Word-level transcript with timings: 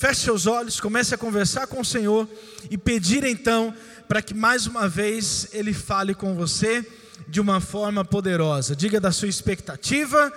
feche 0.00 0.22
seus 0.22 0.46
olhos, 0.46 0.80
comece 0.80 1.14
a 1.14 1.18
conversar 1.18 1.66
com 1.66 1.82
o 1.82 1.84
Senhor 1.84 2.26
e 2.70 2.78
pedir 2.78 3.22
então 3.22 3.74
para 4.08 4.22
que 4.22 4.32
mais 4.32 4.66
uma 4.66 4.88
vez 4.88 5.48
Ele 5.52 5.74
fale 5.74 6.14
com 6.14 6.34
você 6.34 6.90
de 7.28 7.38
uma 7.38 7.60
forma 7.60 8.02
poderosa. 8.02 8.74
Diga 8.74 8.98
da 8.98 9.12
sua 9.12 9.28
expectativa 9.28 10.32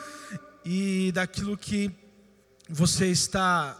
e 0.65 1.13
daquilo 1.13 1.55
que 1.55 1.89
você 2.67 3.07
está 3.07 3.77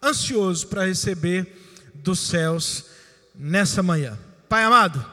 ansioso 0.00 0.68
para 0.68 0.86
receber 0.86 1.58
dos 1.92 2.20
céus 2.20 2.84
nessa 3.34 3.82
manhã. 3.82 4.16
Pai 4.48 4.62
amado, 4.62 5.04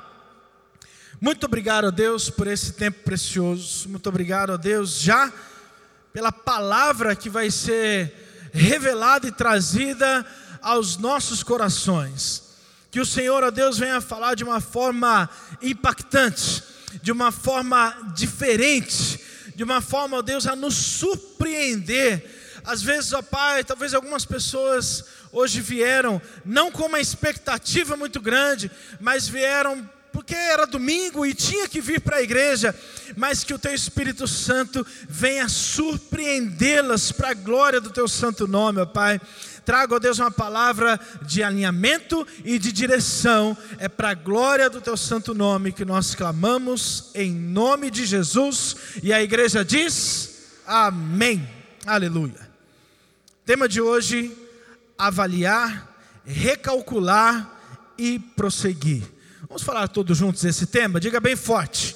muito 1.20 1.48
obrigado 1.48 1.88
a 1.88 1.90
Deus 1.90 2.30
por 2.30 2.46
esse 2.46 2.74
tempo 2.74 3.00
precioso. 3.04 3.90
Muito 3.90 4.08
obrigado 4.10 4.52
a 4.52 4.58
Deus 4.58 5.02
já 5.02 5.34
pela 6.14 6.32
palavra 6.32 7.16
que 7.16 7.32
vai 7.32 7.50
ser 7.50 8.23
revelada 8.54 9.28
e 9.28 9.32
trazida 9.32 10.26
aos 10.62 10.96
nossos 10.98 11.42
corações. 11.42 12.44
Que 12.92 13.00
o 13.00 13.06
Senhor, 13.06 13.44
ó 13.44 13.50
Deus, 13.50 13.80
venha 13.80 14.00
falar 14.00 14.36
de 14.36 14.44
uma 14.44 14.62
forma 14.62 15.28
impactante, 15.62 16.64
de 17.02 17.12
uma 17.12 17.32
forma 17.32 17.96
diferente, 18.14 19.20
de 19.56 19.64
uma 19.64 19.82
forma, 19.82 20.18
ó 20.18 20.22
Deus, 20.22 20.46
a 20.46 20.56
nos 20.56 20.76
surpreender. 20.76 22.62
Às 22.64 22.84
vezes, 22.84 23.12
ó 23.12 23.22
Pai, 23.24 23.64
talvez 23.64 23.96
algumas 23.96 24.26
pessoas 24.26 25.04
hoje 25.32 25.60
vieram 25.60 26.22
não 26.46 26.72
com 26.72 26.86
uma 26.86 27.00
expectativa 27.00 27.98
muito 27.98 28.22
grande, 28.22 28.70
mas 29.02 29.28
vieram 29.28 29.90
porque 30.14 30.36
era 30.36 30.68
domingo 30.68 31.26
e 31.26 31.34
tinha 31.34 31.68
que 31.68 31.82
vir 31.82 32.00
para 32.00 32.18
a 32.18 32.22
igreja, 32.22 32.74
mas 33.18 33.44
que 33.44 33.54
o 33.54 33.58
teu 33.58 33.74
Espírito 33.74 34.28
Santo 34.28 34.86
venha 35.10 35.50
surpreendê-las 35.50 37.12
para 37.12 37.32
a 37.32 37.34
glória 37.34 37.82
do 37.82 37.90
teu 37.90 38.08
santo 38.08 38.48
nome, 38.48 38.80
ó 38.80 38.86
Pai. 38.86 39.20
Traga, 39.66 39.96
ó 39.96 40.00
Deus, 40.00 40.20
uma 40.20 40.30
palavra 40.30 41.00
de 41.24 41.42
alinhamento 41.42 42.28
e 42.46 42.60
de 42.60 42.72
direção, 42.72 43.58
é 43.80 43.90
para 43.90 44.12
a 44.12 44.14
glória 44.14 44.70
do 44.70 44.80
teu 44.80 44.96
santo 44.96 45.34
nome 45.34 45.72
que 45.72 45.84
nós 45.84 46.14
clamamos, 46.14 47.10
em 47.16 47.34
nome 47.34 47.90
de 47.90 48.06
Jesus, 48.06 48.76
e 49.02 49.12
a 49.12 49.24
igreja 49.24 49.66
diz: 49.66 50.52
Amém. 50.68 51.50
Aleluia. 51.86 52.52
Tema 53.46 53.68
de 53.68 53.82
hoje: 53.82 54.38
avaliar, 54.98 55.90
recalcular 56.26 57.50
e 57.98 58.20
prosseguir. 58.20 59.04
Vamos 59.54 59.62
falar 59.62 59.88
todos 59.88 60.18
juntos 60.18 60.44
esse 60.46 60.66
tema? 60.66 61.00
Diga 61.00 61.20
bem 61.20 61.36
forte: 61.36 61.96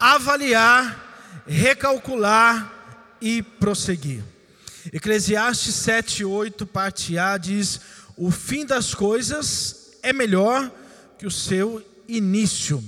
avaliar, 0.00 1.44
recalcular 1.46 3.16
e 3.20 3.40
prosseguir. 3.40 4.24
Eclesiastes 4.92 5.76
7, 5.76 6.24
8, 6.24 6.66
parte 6.66 7.16
A 7.16 7.38
diz: 7.38 7.80
O 8.16 8.32
fim 8.32 8.66
das 8.66 8.94
coisas 8.94 9.92
é 10.02 10.12
melhor 10.12 10.68
que 11.16 11.24
o 11.24 11.30
seu 11.30 11.80
início. 12.08 12.82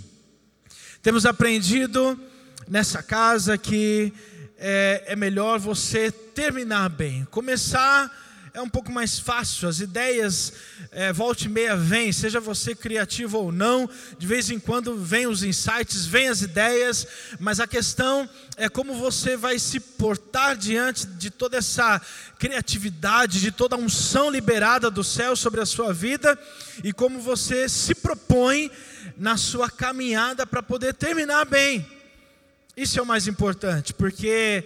Temos 1.00 1.24
aprendido 1.24 2.20
nessa 2.66 3.04
casa 3.04 3.56
que 3.56 4.12
é, 4.58 5.04
é 5.06 5.14
melhor 5.14 5.60
você 5.60 6.10
terminar 6.10 6.88
bem, 6.88 7.28
começar 7.30 8.10
é 8.52 8.60
um 8.60 8.68
pouco 8.68 8.90
mais 8.90 9.18
fácil, 9.18 9.68
as 9.68 9.80
ideias 9.80 10.52
é, 10.90 11.12
volta 11.12 11.44
e 11.44 11.48
meia 11.48 11.76
vêm, 11.76 12.12
seja 12.12 12.40
você 12.40 12.74
criativo 12.74 13.38
ou 13.38 13.52
não, 13.52 13.88
de 14.18 14.26
vez 14.26 14.50
em 14.50 14.58
quando 14.58 14.96
vêm 14.96 15.26
os 15.26 15.42
insights, 15.42 16.04
vêm 16.04 16.28
as 16.28 16.42
ideias, 16.42 17.06
mas 17.38 17.60
a 17.60 17.66
questão 17.66 18.28
é 18.56 18.68
como 18.68 18.94
você 18.94 19.36
vai 19.36 19.58
se 19.58 19.78
portar 19.78 20.56
diante 20.56 21.06
de 21.06 21.30
toda 21.30 21.58
essa 21.58 22.00
criatividade, 22.38 23.40
de 23.40 23.52
toda 23.52 23.76
a 23.76 23.78
unção 23.78 24.30
liberada 24.30 24.90
do 24.90 25.04
céu 25.04 25.36
sobre 25.36 25.60
a 25.60 25.66
sua 25.66 25.92
vida 25.92 26.38
e 26.82 26.92
como 26.92 27.20
você 27.20 27.68
se 27.68 27.94
propõe 27.94 28.70
na 29.16 29.36
sua 29.36 29.70
caminhada 29.70 30.44
para 30.44 30.62
poder 30.62 30.94
terminar 30.94 31.44
bem. 31.44 31.86
Isso 32.76 32.98
é 32.98 33.02
o 33.02 33.06
mais 33.06 33.26
importante, 33.26 33.92
porque 33.92 34.64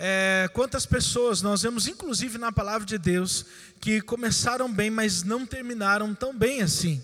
é, 0.00 0.48
quantas 0.52 0.86
pessoas 0.86 1.42
nós 1.42 1.62
vemos, 1.62 1.88
inclusive 1.88 2.38
na 2.38 2.52
palavra 2.52 2.86
de 2.86 2.96
Deus, 2.96 3.44
que 3.80 4.00
começaram 4.00 4.72
bem, 4.72 4.90
mas 4.90 5.24
não 5.24 5.44
terminaram 5.44 6.14
tão 6.14 6.32
bem 6.32 6.62
assim. 6.62 7.02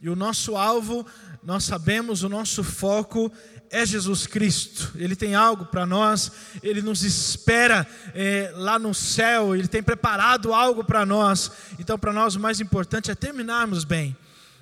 E 0.00 0.08
o 0.08 0.14
nosso 0.14 0.56
alvo, 0.56 1.04
nós 1.42 1.64
sabemos, 1.64 2.22
o 2.22 2.28
nosso 2.28 2.62
foco 2.62 3.30
é 3.70 3.84
Jesus 3.84 4.24
Cristo. 4.24 4.92
Ele 4.94 5.16
tem 5.16 5.34
algo 5.34 5.64
para 5.64 5.84
nós, 5.84 6.30
Ele 6.62 6.80
nos 6.80 7.02
espera 7.02 7.84
é, 8.14 8.52
lá 8.54 8.78
no 8.78 8.94
céu, 8.94 9.56
Ele 9.56 9.66
tem 9.66 9.82
preparado 9.82 10.54
algo 10.54 10.84
para 10.84 11.04
nós. 11.04 11.50
Então, 11.76 11.98
para 11.98 12.12
nós, 12.12 12.36
o 12.36 12.40
mais 12.40 12.60
importante 12.60 13.10
é 13.10 13.16
terminarmos 13.16 13.82
bem. 13.82 14.16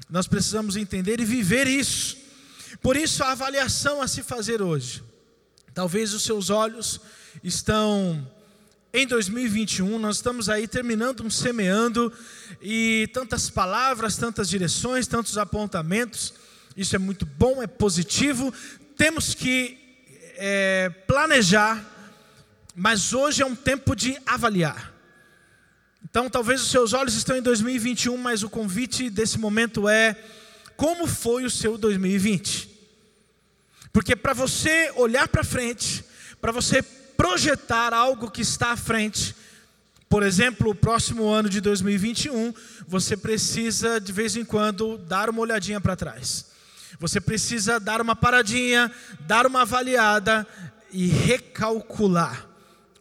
Nós 0.09 0.27
precisamos 0.27 0.77
entender 0.77 1.21
e 1.21 1.27
viver 1.27 1.67
isso. 1.67 2.17
Por 2.81 2.97
isso, 2.97 3.23
a 3.23 3.33
avaliação 3.33 4.01
a 4.01 4.09
se 4.09 4.23
fazer 4.23 4.63
hoje. 4.63 5.10
Talvez 5.75 6.13
os 6.15 6.23
seus 6.23 6.51
olhos 6.51 7.01
estão 7.45 8.27
em 8.93 9.07
2021, 9.07 9.99
nós 10.01 10.17
estamos 10.17 10.49
aí 10.49 10.67
terminando 10.67 11.23
um 11.23 11.31
semeando 11.31 12.13
e 12.61 13.09
tantas 13.13 13.49
palavras, 13.49 14.17
tantas 14.17 14.49
direções, 14.49 15.07
tantos 15.07 15.39
apontamentos. 15.39 16.35
Isso 16.77 16.97
é 16.97 16.99
muito 16.99 17.25
bom, 17.25 17.63
é 17.63 17.69
positivo. 17.69 18.53
Temos 18.97 19.33
que 19.33 19.79
é, 20.37 20.89
planejar, 21.07 21.85
mas 22.75 23.13
hoje 23.13 23.43
é 23.43 23.47
um 23.47 23.55
tempo 23.55 23.95
de 23.95 24.19
avaliar. 24.27 24.93
Então, 26.03 26.29
talvez 26.29 26.61
os 26.61 26.71
seus 26.71 26.93
olhos 26.93 27.15
estão 27.15 27.37
em 27.37 27.43
2021, 27.43 28.17
mas 28.17 28.43
o 28.43 28.51
convite 28.51 29.09
desse 29.09 29.39
momento 29.39 29.89
é: 29.89 30.17
como 30.77 31.07
foi 31.07 31.45
o 31.45 31.51
seu 31.51 31.79
2020? 31.79 32.70
Porque 33.93 34.15
para 34.15 34.33
você 34.33 34.93
olhar 34.97 35.29
para 35.29 35.45
frente, 35.45 36.05
para 36.41 36.53
você 36.53 36.83
projetar 36.83 37.93
algo 37.93 38.31
que 38.31 38.41
está 38.41 38.73
à 38.73 38.77
frente. 38.77 39.37
Por 40.09 40.23
exemplo, 40.23 40.71
o 40.71 40.75
próximo 40.75 41.29
ano 41.29 41.51
de 41.51 41.61
2021, 41.61 42.55
você 42.89 43.17
precisa 43.17 44.01
de 44.01 44.11
vez 44.11 44.37
em 44.37 44.45
quando 44.45 44.97
dar 44.97 45.29
uma 45.29 45.43
olhadinha 45.43 45.81
para 45.81 45.95
trás. 45.95 46.47
Você 46.99 47.21
precisa 47.21 47.79
dar 47.79 48.01
uma 48.01 48.17
paradinha, 48.17 48.91
dar 49.21 49.47
uma 49.47 49.63
avaliada 49.63 50.47
e 50.91 51.07
recalcular 51.07 52.49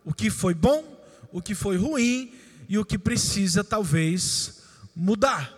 o 0.04 0.14
que 0.14 0.30
foi 0.30 0.54
bom, 0.54 1.02
o 1.32 1.42
que 1.42 1.56
foi 1.56 1.78
ruim 1.78 2.34
e 2.68 2.78
o 2.78 2.86
que 2.86 2.98
precisa 2.98 3.64
talvez 3.64 4.62
mudar. 4.96 5.54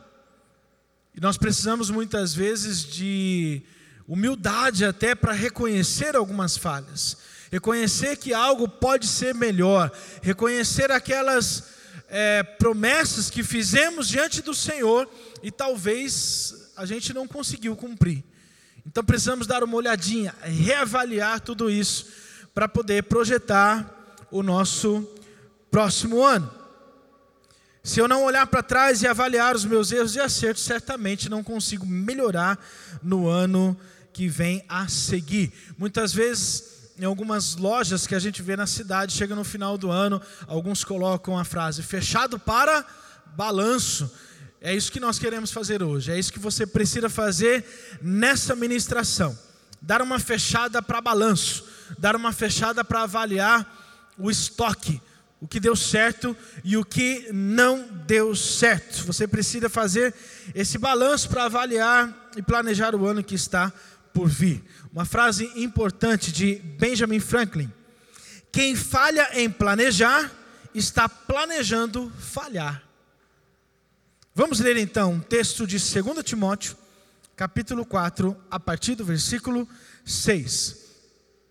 E 1.16 1.20
nós 1.20 1.38
precisamos 1.38 1.90
muitas 1.90 2.34
vezes 2.34 2.84
de 2.84 3.64
humildade 4.08 4.86
até 4.86 5.16
para 5.16 5.34
reconhecer 5.34 6.16
algumas 6.16 6.58
falhas 6.58 7.18
reconhecer 7.52 8.16
que 8.16 8.34
algo 8.34 8.66
pode 8.68 9.06
ser 9.06 9.36
melhor, 9.36 9.92
reconhecer 10.22 10.90
aquelas 10.90 11.66
é, 12.08 12.42
promessas 12.42 13.30
que 13.30 13.44
fizemos 13.44 14.08
diante 14.08 14.42
do 14.42 14.54
Senhor 14.54 15.10
e 15.44 15.52
talvez 15.52 16.72
a 16.78 16.86
gente 16.86 17.14
não 17.14 17.28
conseguiu 17.28 17.76
cumprir. 17.76 18.24
Então 18.86 19.04
precisamos 19.04 19.46
dar 19.46 19.64
uma 19.64 19.76
olhadinha, 19.76 20.34
reavaliar 20.42 21.42
tudo 21.42 21.70
isso 21.70 22.08
para 22.54 22.70
poder 22.70 23.04
projetar 23.04 24.18
o 24.32 24.42
nosso 24.42 25.06
próximo 25.70 26.24
ano. 26.24 26.61
Se 27.84 28.00
eu 28.00 28.08
não 28.08 28.24
olhar 28.24 28.46
para 28.46 28.62
trás 28.62 29.02
e 29.02 29.08
avaliar 29.08 29.56
os 29.56 29.66
meus 29.66 29.92
erros 29.92 30.16
e 30.16 30.20
acertos, 30.20 30.64
certamente 30.64 31.30
não 31.30 31.44
consigo 31.44 31.86
melhorar 31.86 32.60
no 33.02 33.28
ano 33.28 33.78
que 34.14 34.28
vem 34.28 34.64
a 34.70 34.88
seguir. 34.88 35.52
Muitas 35.78 36.14
vezes 36.14 36.72
em 37.02 37.06
algumas 37.06 37.56
lojas 37.56 38.06
que 38.06 38.14
a 38.14 38.20
gente 38.20 38.44
vê 38.44 38.56
na 38.56 38.68
cidade, 38.68 39.14
chega 39.14 39.34
no 39.34 39.44
final 39.44 39.76
do 39.76 39.90
ano, 39.90 40.22
alguns 40.46 40.84
colocam 40.84 41.36
a 41.36 41.44
frase 41.44 41.82
fechado 41.82 42.38
para 42.38 42.86
balanço. 43.36 44.12
É 44.62 44.76
isso 44.76 44.92
que 44.92 45.00
nós 45.00 45.18
queremos 45.18 45.52
fazer 45.52 45.82
hoje, 45.82 46.12
é 46.12 46.20
isso 46.20 46.32
que 46.32 46.38
você 46.38 46.68
precisa 46.68 47.10
fazer 47.10 47.66
nessa 48.00 48.56
ministração. 48.56 49.36
Dar 49.82 50.04
uma 50.04 50.20
fechada 50.20 50.80
para 50.80 51.02
balanço, 51.02 51.66
dar 51.98 52.16
uma 52.16 52.32
fechada 52.32 52.84
para 52.84 53.02
avaliar 53.02 54.14
o 54.16 54.30
estoque, 54.30 55.02
o 55.42 55.48
que 55.48 55.60
deu 55.60 55.76
certo 55.76 56.38
e 56.64 56.78
o 56.78 56.86
que 56.86 57.28
não 57.34 57.88
deu 58.06 58.36
certo. 58.36 59.04
Você 59.06 59.28
precisa 59.28 59.68
fazer 59.68 60.14
esse 60.54 60.78
balanço 60.78 61.28
para 61.28 61.46
avaliar 61.46 62.30
e 62.38 62.44
planejar 62.44 62.94
o 62.94 63.08
ano 63.08 63.24
que 63.24 63.34
está 63.34 63.74
por 64.14 64.30
vir. 64.30 64.64
Uma 64.94 65.04
frase 65.04 65.52
importante 65.56 66.32
de 66.32 66.56
Benjamin 66.80 67.20
Franklin: 67.20 67.74
Quem 68.52 68.76
falha 68.76 69.30
em 69.34 69.50
planejar, 69.50 70.32
está 70.76 71.10
planejando 71.10 72.12
falhar. 72.20 72.84
Vamos 74.34 74.60
ler 74.60 74.78
então 74.78 75.14
um 75.14 75.20
texto 75.20 75.68
de 75.68 75.78
2 75.78 76.24
Timóteo, 76.24 76.78
capítulo 77.36 77.86
4, 77.86 78.38
a 78.50 78.60
partir 78.60 78.96
do 78.96 79.04
versículo 79.04 79.68
6. 80.06 80.91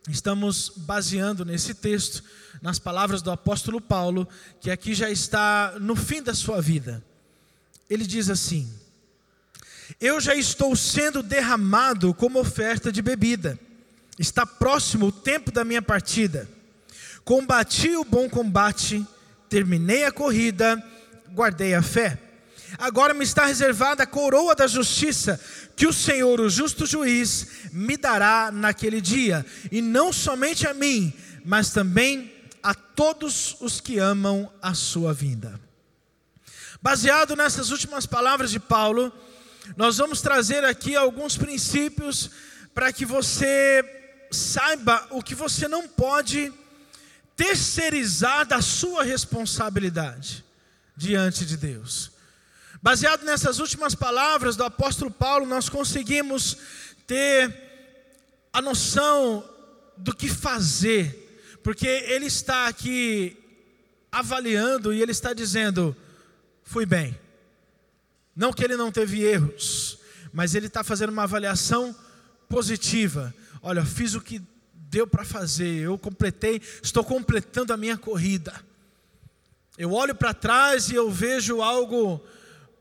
Estamos 0.08 0.72
baseando 0.76 1.44
nesse 1.44 1.74
texto 1.74 2.22
nas 2.60 2.78
palavras 2.78 3.22
do 3.22 3.30
apóstolo 3.30 3.80
Paulo, 3.80 4.28
que 4.60 4.70
aqui 4.70 4.94
já 4.94 5.10
está 5.10 5.76
no 5.80 5.96
fim 5.96 6.22
da 6.22 6.34
sua 6.34 6.60
vida. 6.60 7.02
Ele 7.88 8.06
diz 8.06 8.28
assim: 8.28 8.72
Eu 10.00 10.20
já 10.20 10.34
estou 10.34 10.74
sendo 10.76 11.22
derramado 11.22 12.14
como 12.14 12.38
oferta 12.38 12.92
de 12.92 13.02
bebida. 13.02 13.58
Está 14.18 14.44
próximo 14.44 15.06
o 15.06 15.12
tempo 15.12 15.50
da 15.50 15.64
minha 15.64 15.80
partida. 15.80 16.48
Combati 17.24 17.96
o 17.96 18.04
bom 18.04 18.28
combate, 18.28 19.06
terminei 19.48 20.04
a 20.04 20.12
corrida, 20.12 20.82
guardei 21.32 21.74
a 21.74 21.82
fé. 21.82 22.18
Agora 22.78 23.14
me 23.14 23.24
está 23.24 23.46
reservada 23.46 24.02
a 24.02 24.06
coroa 24.06 24.54
da 24.54 24.66
justiça, 24.66 25.40
que 25.76 25.86
o 25.86 25.92
Senhor, 25.92 26.40
o 26.40 26.48
justo 26.48 26.86
juiz, 26.86 27.46
me 27.72 27.96
dará 27.96 28.50
naquele 28.52 29.00
dia, 29.00 29.44
e 29.70 29.80
não 29.82 30.12
somente 30.12 30.66
a 30.66 30.74
mim, 30.74 31.12
mas 31.44 31.70
também 31.70 32.32
a 32.62 32.74
todos 32.74 33.56
os 33.60 33.80
que 33.80 33.98
amam 33.98 34.50
a 34.60 34.74
sua 34.74 35.12
vinda. 35.12 35.60
Baseado 36.82 37.36
nessas 37.36 37.70
últimas 37.70 38.06
palavras 38.06 38.50
de 38.50 38.60
Paulo, 38.60 39.12
nós 39.76 39.98
vamos 39.98 40.20
trazer 40.20 40.64
aqui 40.64 40.96
alguns 40.96 41.36
princípios 41.36 42.30
para 42.74 42.92
que 42.92 43.04
você 43.04 43.84
saiba 44.30 45.06
o 45.10 45.22
que 45.22 45.34
você 45.34 45.68
não 45.68 45.86
pode 45.88 46.52
terceirizar 47.36 48.46
da 48.46 48.62
sua 48.62 49.02
responsabilidade 49.02 50.44
diante 50.96 51.44
de 51.44 51.56
Deus. 51.56 52.12
Baseado 52.82 53.24
nessas 53.24 53.58
últimas 53.58 53.94
palavras 53.94 54.56
do 54.56 54.64
apóstolo 54.64 55.10
Paulo, 55.10 55.44
nós 55.44 55.68
conseguimos 55.68 56.56
ter 57.06 57.54
a 58.50 58.62
noção 58.62 59.44
do 59.98 60.16
que 60.16 60.28
fazer, 60.28 61.58
porque 61.62 61.86
ele 61.86 62.24
está 62.24 62.68
aqui 62.68 63.36
avaliando 64.10 64.94
e 64.94 65.02
ele 65.02 65.12
está 65.12 65.34
dizendo: 65.34 65.94
fui 66.62 66.86
bem. 66.86 67.18
Não 68.34 68.50
que 68.50 68.64
ele 68.64 68.76
não 68.76 68.90
teve 68.90 69.22
erros, 69.22 69.98
mas 70.32 70.54
ele 70.54 70.66
está 70.66 70.82
fazendo 70.82 71.10
uma 71.10 71.24
avaliação 71.24 71.94
positiva. 72.48 73.34
Olha, 73.60 73.84
fiz 73.84 74.14
o 74.14 74.22
que 74.22 74.40
deu 74.72 75.06
para 75.06 75.24
fazer, 75.24 75.82
eu 75.82 75.98
completei, 75.98 76.62
estou 76.82 77.04
completando 77.04 77.74
a 77.74 77.76
minha 77.76 77.98
corrida. 77.98 78.54
Eu 79.76 79.92
olho 79.92 80.14
para 80.14 80.32
trás 80.32 80.88
e 80.88 80.94
eu 80.94 81.10
vejo 81.10 81.60
algo 81.60 82.24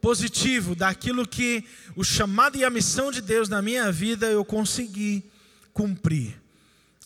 positivo 0.02 0.76
daquilo 0.76 1.28
que 1.28 1.66
o 1.96 2.04
chamado 2.04 2.58
e 2.58 2.64
a 2.64 2.70
missão 2.70 3.12
de 3.12 3.22
Deus 3.22 3.50
na 3.50 3.62
minha 3.62 3.92
vida 3.92 4.28
eu 4.28 4.44
consegui 4.46 5.30
cumprir. 5.74 6.40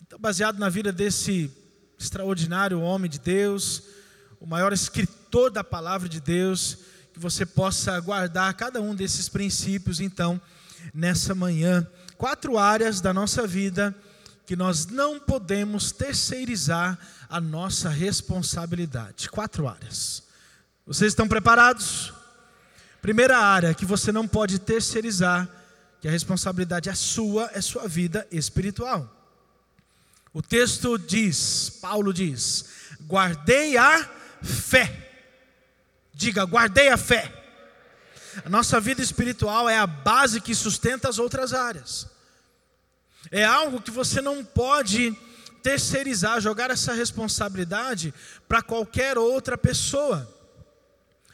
Então, 0.05 0.19
baseado 0.19 0.59
na 0.59 0.69
vida 0.69 0.91
desse 0.91 1.51
extraordinário 1.97 2.79
homem 2.79 3.09
de 3.09 3.19
Deus, 3.19 3.83
o 4.39 4.45
maior 4.45 4.73
escritor 4.73 5.49
da 5.49 5.63
palavra 5.63 6.07
de 6.07 6.19
Deus, 6.19 6.79
que 7.13 7.19
você 7.19 7.45
possa 7.45 7.99
guardar 7.99 8.53
cada 8.55 8.81
um 8.81 8.93
desses 8.93 9.29
princípios, 9.29 9.99
então, 9.99 10.39
nessa 10.93 11.33
manhã. 11.33 11.87
Quatro 12.17 12.57
áreas 12.57 12.99
da 13.01 13.13
nossa 13.13 13.47
vida 13.47 13.95
que 14.45 14.55
nós 14.55 14.85
não 14.85 15.19
podemos 15.19 15.91
terceirizar 15.91 16.99
a 17.29 17.39
nossa 17.39 17.89
responsabilidade. 17.89 19.29
Quatro 19.29 19.67
áreas. 19.67 20.23
Vocês 20.85 21.13
estão 21.13 21.27
preparados? 21.27 22.13
Primeira 23.03 23.37
área 23.37 23.73
que 23.73 23.85
você 23.85 24.13
não 24.13 24.25
pode 24.25 24.57
terceirizar, 24.59 25.49
que 25.99 26.07
a 26.07 26.11
responsabilidade 26.11 26.87
é 26.87 26.95
sua, 26.95 27.51
é 27.53 27.59
sua 27.59 27.85
vida 27.85 28.25
espiritual. 28.31 29.13
O 30.33 30.41
texto 30.41 30.97
diz, 30.97 31.69
Paulo 31.81 32.13
diz: 32.13 32.63
guardei 33.01 33.75
a 33.75 34.09
fé. 34.41 35.11
Diga, 36.13 36.45
guardei 36.45 36.87
a 36.87 36.95
fé. 36.95 37.29
A 38.45 38.49
nossa 38.49 38.79
vida 38.79 39.01
espiritual 39.01 39.67
é 39.67 39.77
a 39.77 39.85
base 39.85 40.39
que 40.39 40.55
sustenta 40.55 41.09
as 41.09 41.19
outras 41.19 41.53
áreas. 41.53 42.07
É 43.29 43.43
algo 43.43 43.81
que 43.81 43.91
você 43.91 44.21
não 44.21 44.45
pode 44.45 45.11
terceirizar, 45.61 46.39
jogar 46.39 46.71
essa 46.71 46.93
responsabilidade 46.93 48.13
para 48.47 48.61
qualquer 48.61 49.17
outra 49.17 49.57
pessoa. 49.57 50.25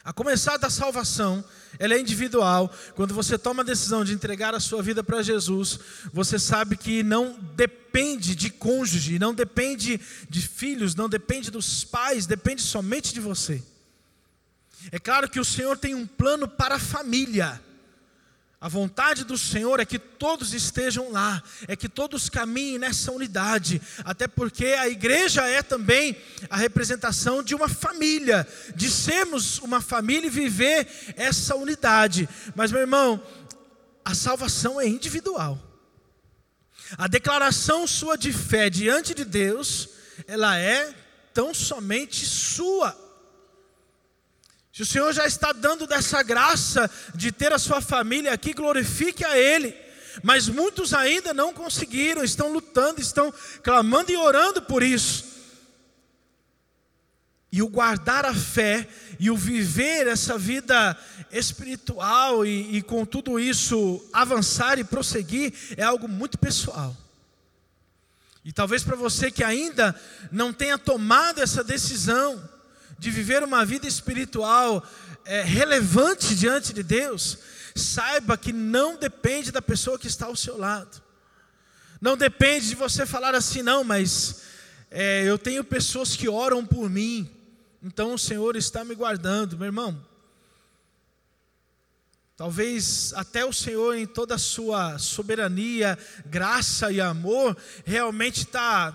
A 0.02 0.12
começar 0.12 0.56
da 0.56 0.70
salvação, 0.70 1.44
ela 1.78 1.94
é 1.94 2.00
individual. 2.00 2.72
Quando 2.94 3.14
você 3.14 3.38
toma 3.38 3.62
a 3.62 3.66
decisão 3.66 4.04
de 4.04 4.12
entregar 4.12 4.54
a 4.54 4.60
sua 4.60 4.82
vida 4.82 5.02
para 5.02 5.22
Jesus, 5.22 5.78
você 6.12 6.38
sabe 6.38 6.76
que 6.76 7.02
não 7.02 7.38
depende 7.54 8.34
de 8.34 8.50
cônjuge, 8.50 9.18
não 9.18 9.34
depende 9.34 10.00
de 10.28 10.40
filhos, 10.40 10.94
não 10.94 11.08
depende 11.08 11.50
dos 11.50 11.84
pais, 11.84 12.26
depende 12.26 12.62
somente 12.62 13.14
de 13.14 13.20
você. 13.20 13.62
É 14.90 14.98
claro 14.98 15.28
que 15.28 15.40
o 15.40 15.44
Senhor 15.44 15.76
tem 15.76 15.94
um 15.94 16.06
plano 16.06 16.48
para 16.48 16.76
a 16.76 16.80
família. 16.80 17.60
A 18.60 18.68
vontade 18.68 19.24
do 19.24 19.38
Senhor 19.38 19.80
é 19.80 19.86
que 19.86 19.98
todos 19.98 20.52
estejam 20.52 21.10
lá, 21.10 21.42
é 21.66 21.74
que 21.74 21.88
todos 21.88 22.28
caminhem 22.28 22.78
nessa 22.78 23.10
unidade, 23.10 23.80
até 24.04 24.28
porque 24.28 24.66
a 24.66 24.86
igreja 24.86 25.48
é 25.48 25.62
também 25.62 26.14
a 26.50 26.58
representação 26.58 27.42
de 27.42 27.54
uma 27.54 27.70
família, 27.70 28.46
de 28.76 28.90
sermos 28.90 29.58
uma 29.60 29.80
família 29.80 30.26
e 30.26 30.30
viver 30.30 30.86
essa 31.16 31.56
unidade. 31.56 32.28
Mas, 32.54 32.70
meu 32.70 32.82
irmão, 32.82 33.22
a 34.04 34.14
salvação 34.14 34.78
é 34.78 34.86
individual. 34.86 35.58
A 36.98 37.06
declaração 37.06 37.86
sua 37.86 38.18
de 38.18 38.30
fé 38.30 38.68
diante 38.68 39.14
de 39.14 39.24
Deus, 39.24 39.88
ela 40.26 40.58
é 40.58 40.94
tão 41.32 41.54
somente 41.54 42.26
sua. 42.26 42.94
Se 44.80 44.84
o 44.84 44.86
Senhor 44.86 45.12
já 45.12 45.26
está 45.26 45.52
dando 45.52 45.86
dessa 45.86 46.22
graça 46.22 46.90
de 47.14 47.30
ter 47.30 47.52
a 47.52 47.58
sua 47.58 47.82
família 47.82 48.32
aqui, 48.32 48.54
glorifique 48.54 49.22
a 49.22 49.36
Ele. 49.36 49.76
Mas 50.22 50.48
muitos 50.48 50.94
ainda 50.94 51.34
não 51.34 51.52
conseguiram, 51.52 52.24
estão 52.24 52.50
lutando, 52.50 52.98
estão 52.98 53.30
clamando 53.62 54.10
e 54.10 54.16
orando 54.16 54.62
por 54.62 54.82
isso. 54.82 55.26
E 57.52 57.60
o 57.60 57.68
guardar 57.68 58.24
a 58.24 58.34
fé 58.34 58.88
e 59.18 59.30
o 59.30 59.36
viver 59.36 60.06
essa 60.06 60.38
vida 60.38 60.96
espiritual 61.30 62.46
e, 62.46 62.78
e 62.78 62.80
com 62.80 63.04
tudo 63.04 63.38
isso 63.38 64.02
avançar 64.14 64.78
e 64.78 64.84
prosseguir 64.84 65.52
é 65.76 65.82
algo 65.82 66.08
muito 66.08 66.38
pessoal. 66.38 66.96
E 68.42 68.50
talvez 68.50 68.82
para 68.82 68.96
você 68.96 69.30
que 69.30 69.44
ainda 69.44 69.94
não 70.32 70.54
tenha 70.54 70.78
tomado 70.78 71.42
essa 71.42 71.62
decisão, 71.62 72.42
de 73.00 73.10
viver 73.10 73.42
uma 73.42 73.64
vida 73.64 73.88
espiritual 73.88 74.86
é, 75.24 75.40
relevante 75.40 76.34
diante 76.34 76.74
de 76.74 76.82
Deus, 76.82 77.38
saiba 77.74 78.36
que 78.36 78.52
não 78.52 78.94
depende 78.94 79.50
da 79.50 79.62
pessoa 79.62 79.98
que 79.98 80.06
está 80.06 80.26
ao 80.26 80.36
seu 80.36 80.58
lado. 80.58 81.02
Não 81.98 82.14
depende 82.14 82.68
de 82.68 82.74
você 82.74 83.06
falar 83.06 83.34
assim, 83.34 83.62
não, 83.62 83.82
mas 83.82 84.42
é, 84.90 85.24
eu 85.24 85.38
tenho 85.38 85.64
pessoas 85.64 86.14
que 86.14 86.28
oram 86.28 86.64
por 86.66 86.90
mim, 86.90 87.26
então 87.82 88.12
o 88.12 88.18
Senhor 88.18 88.54
está 88.54 88.84
me 88.84 88.94
guardando, 88.94 89.56
meu 89.56 89.66
irmão. 89.66 90.06
Talvez 92.36 93.14
até 93.14 93.46
o 93.46 93.52
Senhor, 93.52 93.96
em 93.96 94.06
toda 94.06 94.34
a 94.34 94.38
sua 94.38 94.98
soberania, 94.98 95.98
graça 96.26 96.92
e 96.92 97.00
amor, 97.00 97.56
realmente 97.82 98.40
está, 98.40 98.94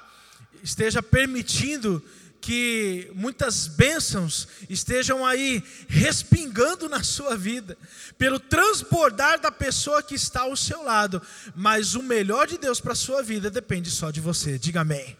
esteja 0.62 1.01
permitindo 1.01 2.03
que 2.45 3.09
muitas 3.15 3.65
bênçãos 3.65 4.47
estejam 4.69 5.25
aí 5.25 5.63
respingando 5.87 6.87
na 6.87 7.01
sua 7.01 7.35
vida, 7.35 7.75
pelo 8.19 8.39
transbordar 8.39 9.41
da 9.41 9.51
pessoa 9.51 10.03
que 10.03 10.13
está 10.13 10.41
ao 10.41 10.55
seu 10.55 10.83
lado, 10.83 11.19
mas 11.55 11.95
o 11.95 12.03
melhor 12.03 12.45
de 12.45 12.59
Deus 12.59 12.79
para 12.79 12.93
a 12.93 12.95
sua 12.95 13.23
vida 13.23 13.49
depende 13.49 13.89
só 13.89 14.11
de 14.11 14.21
você, 14.21 14.59
diga 14.59 14.81
amém. 14.81 15.17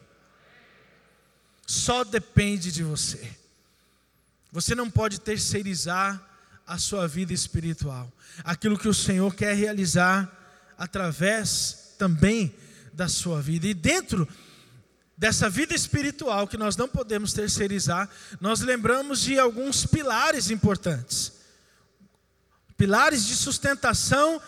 Só 1.66 2.04
depende 2.04 2.72
de 2.72 2.84
você. 2.84 3.28
Você 4.52 4.76
não 4.76 4.88
pode 4.88 5.20
terceirizar 5.20 6.24
a 6.68 6.78
sua 6.78 7.08
vida 7.08 7.34
espiritual, 7.34 8.14
aquilo 8.44 8.78
que 8.78 8.88
o 8.88 8.94
Senhor 8.94 9.34
quer 9.34 9.56
realizar 9.56 10.32
através 10.78 11.96
também 11.98 12.54
da 12.94 13.10
sua 13.10 13.42
vida, 13.42 13.66
e 13.66 13.74
dentro 13.74 14.28
dessa 15.18 15.50
vida 15.50 15.74
espiritual 15.74 16.48
que 16.48 16.58
nós 16.58 16.76
não 16.76 16.88
podemos 16.88 17.34
terceirizar, 17.34 18.10
nós 18.40 18.60
lembramos 18.60 19.22
de 19.22 19.40
alguns 19.40 19.86
pilares 19.86 20.50
importantes. 20.50 21.32
Pilares 22.78 23.26
de 23.26 23.36
sustentação, 23.36 24.42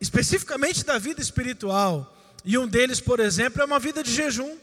especificamente 0.00 0.84
da 0.84 0.98
vida 0.98 1.20
espiritual. 1.20 2.16
E 2.44 2.56
um 2.56 2.66
deles, 2.66 3.00
por 3.00 3.20
exemplo, 3.20 3.60
é 3.60 3.64
uma 3.64 3.78
vida 3.78 4.02
de 4.02 4.12
jejum. 4.14 4.56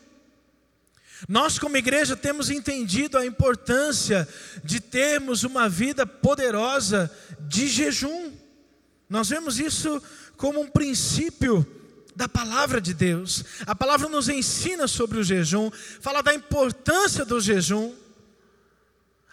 Nós, 1.30 1.60
como 1.60 1.78
igreja, 1.78 2.16
temos 2.16 2.50
entendido 2.50 3.18
a 3.18 3.26
importância 3.26 4.28
de 4.64 4.80
termos 4.80 5.44
uma 5.44 5.70
vida 5.70 6.06
poderosa 6.06 7.12
de 7.42 7.68
jejum. 7.68 8.34
Nós 9.08 9.30
vemos 9.30 9.60
isso 9.60 10.02
como 10.36 10.60
um 10.60 10.68
princípio 10.68 11.66
da 12.16 12.30
palavra 12.30 12.80
de 12.80 12.94
Deus. 12.94 13.44
A 13.68 13.76
palavra 13.76 14.08
nos 14.08 14.30
ensina 14.30 14.88
sobre 14.88 15.20
o 15.20 15.24
jejum, 15.24 15.70
fala 16.00 16.24
da 16.24 16.34
importância 16.34 17.26
do 17.26 17.40
jejum. 17.42 17.94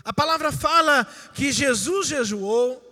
A 0.04 0.12
palavra 0.12 0.50
fala 0.50 1.06
que 1.32 1.52
Jesus 1.52 2.08
jejuou, 2.08 2.82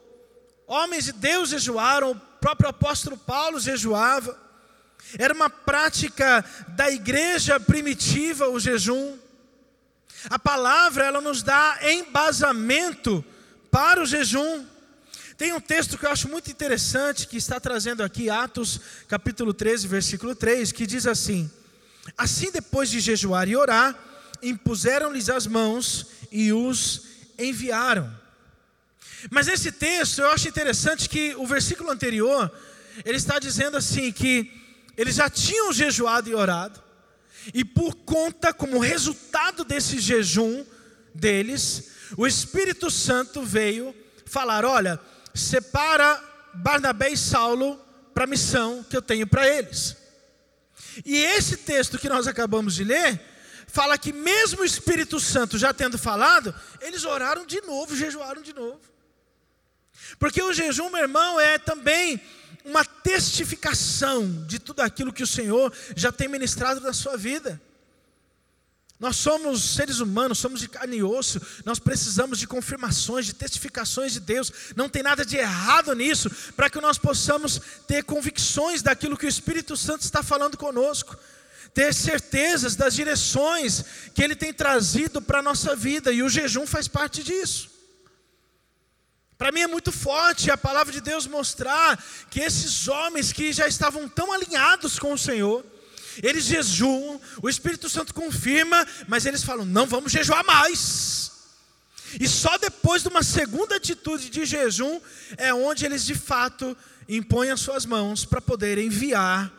homens 0.67 1.07
de 1.07 1.13
Deus 1.13 1.51
jejuaram, 1.51 2.13
o 2.13 2.21
próprio 2.41 2.71
apóstolo 2.71 3.17
Paulo 3.17 3.59
jejuava. 3.59 4.39
Era 5.19 5.35
uma 5.35 5.51
prática 5.51 6.45
da 6.69 6.89
igreja 6.91 7.59
primitiva 7.59 8.49
o 8.49 8.61
jejum. 8.61 9.19
A 10.29 10.39
palavra 10.39 11.05
ela 11.05 11.21
nos 11.21 11.43
dá 11.43 11.79
embasamento 11.83 13.25
para 13.71 14.03
o 14.03 14.07
jejum. 14.07 14.67
Tem 15.41 15.55
um 15.55 15.61
texto 15.61 15.97
que 15.97 16.05
eu 16.05 16.11
acho 16.11 16.29
muito 16.29 16.51
interessante 16.51 17.27
que 17.27 17.39
está 17.39 17.59
trazendo 17.59 18.03
aqui 18.03 18.29
Atos, 18.29 18.79
capítulo 19.09 19.55
13, 19.55 19.89
versículo 19.89 20.35
3, 20.35 20.71
que 20.71 20.87
diz 20.87 21.07
assim: 21.07 21.51
Assim 22.15 22.53
depois 22.53 22.91
de 22.91 23.01
jejuar 23.01 23.49
e 23.49 23.57
orar, 23.57 23.99
impuseram-lhes 24.43 25.31
as 25.31 25.47
mãos 25.47 26.09
e 26.31 26.53
os 26.53 27.05
enviaram. 27.39 28.15
Mas 29.31 29.47
nesse 29.47 29.73
texto 29.73 30.19
eu 30.19 30.31
acho 30.31 30.47
interessante 30.47 31.09
que 31.09 31.35
o 31.37 31.47
versículo 31.47 31.91
anterior, 31.91 32.53
ele 33.03 33.17
está 33.17 33.39
dizendo 33.39 33.79
assim 33.79 34.13
que 34.13 34.53
eles 34.95 35.15
já 35.15 35.31
tinham 35.31 35.73
jejuado 35.73 36.29
e 36.29 36.35
orado, 36.35 36.83
e 37.55 37.65
por 37.65 37.95
conta, 37.95 38.53
como 38.53 38.79
resultado 38.79 39.65
desse 39.65 40.01
jejum 40.01 40.67
deles, 41.15 41.93
o 42.15 42.27
Espírito 42.27 42.91
Santo 42.91 43.43
veio 43.43 43.95
falar: 44.27 44.67
olha, 44.67 45.01
separa 45.35 46.23
Barnabé 46.55 47.11
e 47.11 47.17
Saulo 47.17 47.77
para 48.15 48.25
a 48.25 48.27
missão 48.27 48.85
que 48.85 48.97
eu 48.97 49.03
tenho 49.03 49.27
para 49.27 49.49
eles. 49.49 49.97
E 51.05 51.17
esse 51.17 51.59
texto 51.59 51.99
que 51.99 52.09
nós 52.09 52.27
acabamos 52.27 52.75
de 52.75 52.85
ler, 52.85 53.21
fala 53.67 53.97
que 53.97 54.13
mesmo 54.13 54.63
o 54.63 54.65
Espírito 54.65 55.21
Santo 55.21 55.57
já 55.57 55.73
tendo 55.73 55.99
falado, 55.99 56.55
eles 56.81 57.05
oraram 57.05 57.47
de 57.47 57.61
novo, 57.63 57.97
jejuaram 57.97 58.43
de 58.43 58.53
novo. 58.53 58.81
Porque 60.19 60.43
o 60.43 60.53
jejum, 60.53 60.91
meu 60.91 61.03
irmão, 61.03 61.39
é 61.39 61.59
também 61.59 62.21
uma 62.65 62.85
testificação 62.85 64.45
de 64.47 64.59
tudo 64.59 64.81
aquilo 64.81 65.13
que 65.13 65.23
o 65.23 65.27
Senhor 65.27 65.73
já 65.97 66.11
tem 66.11 66.29
ministrado 66.29 66.81
na 66.81 66.93
sua 66.93 67.17
vida. 67.17 67.61
Nós 69.01 69.17
somos 69.17 69.77
seres 69.77 69.99
humanos, 69.99 70.39
somos 70.39 70.61
de 70.61 70.69
carne 70.69 70.99
e 70.99 71.03
osso, 71.03 71.41
nós 71.65 71.79
precisamos 71.79 72.39
de 72.39 72.47
confirmações, 72.47 73.25
de 73.25 73.33
testificações 73.33 74.13
de 74.13 74.21
Deus. 74.21 74.53
Não 74.77 74.91
tem 74.91 75.03
nada 75.03 75.25
de 75.25 75.39
errado 75.39 75.95
nisso, 75.95 76.31
para 76.55 76.69
que 76.69 76.79
nós 76.83 76.99
possamos 76.99 77.59
ter 77.89 78.05
convicções 78.05 78.83
daquilo 78.83 79.17
que 79.17 79.25
o 79.25 79.29
Espírito 79.29 79.75
Santo 79.75 80.03
está 80.03 80.23
falando 80.23 80.59
conosco, 80.59 81.17
ter 81.73 81.95
certezas 81.95 82.77
das 82.77 82.93
direções 82.93 83.83
que 84.15 84.23
Ele 84.23 84.37
tem 84.37 84.53
trazido 84.53 85.23
para 85.23 85.39
a 85.39 85.43
nossa 85.43 85.75
vida, 85.75 86.13
e 86.13 86.23
o 86.23 86.29
jejum 86.29 86.67
faz 86.67 86.87
parte 86.87 87.25
disso. 87.25 87.71
Para 89.39 89.51
mim 89.51 89.63
é 89.63 89.67
muito 89.67 89.91
forte 89.91 90.51
a 90.51 90.59
palavra 90.59 90.93
de 90.93 91.01
Deus 91.01 91.27
mostrar 91.27 91.99
que 92.29 92.41
esses 92.41 92.87
homens 92.87 93.33
que 93.33 93.51
já 93.51 93.67
estavam 93.67 94.07
tão 94.07 94.31
alinhados 94.31 94.99
com 94.99 95.15
o 95.15 95.19
Senhor, 95.19 95.65
eles 96.23 96.45
jejuam, 96.45 97.21
o 97.43 97.49
Espírito 97.49 97.89
Santo 97.89 98.15
confirma, 98.15 98.87
mas 99.07 99.27
eles 99.27 99.43
falam: 99.43 99.65
não 99.65 99.87
vamos 99.87 100.13
jejuar 100.13 100.45
mais. 100.45 101.31
E 102.19 102.27
só 102.27 102.59
depois 102.59 103.03
de 103.03 103.09
uma 103.09 103.23
segunda 103.23 103.77
atitude 103.77 104.31
de 104.31 104.45
jejum 104.45 105.01
é 105.37 105.55
onde 105.55 105.85
eles 105.85 106.05
de 106.05 106.15
fato 106.15 106.77
impõem 107.09 107.51
as 107.51 107.61
suas 107.61 107.87
mãos 107.87 108.25
para 108.25 108.41
poder 108.41 108.79
enviar 108.79 109.53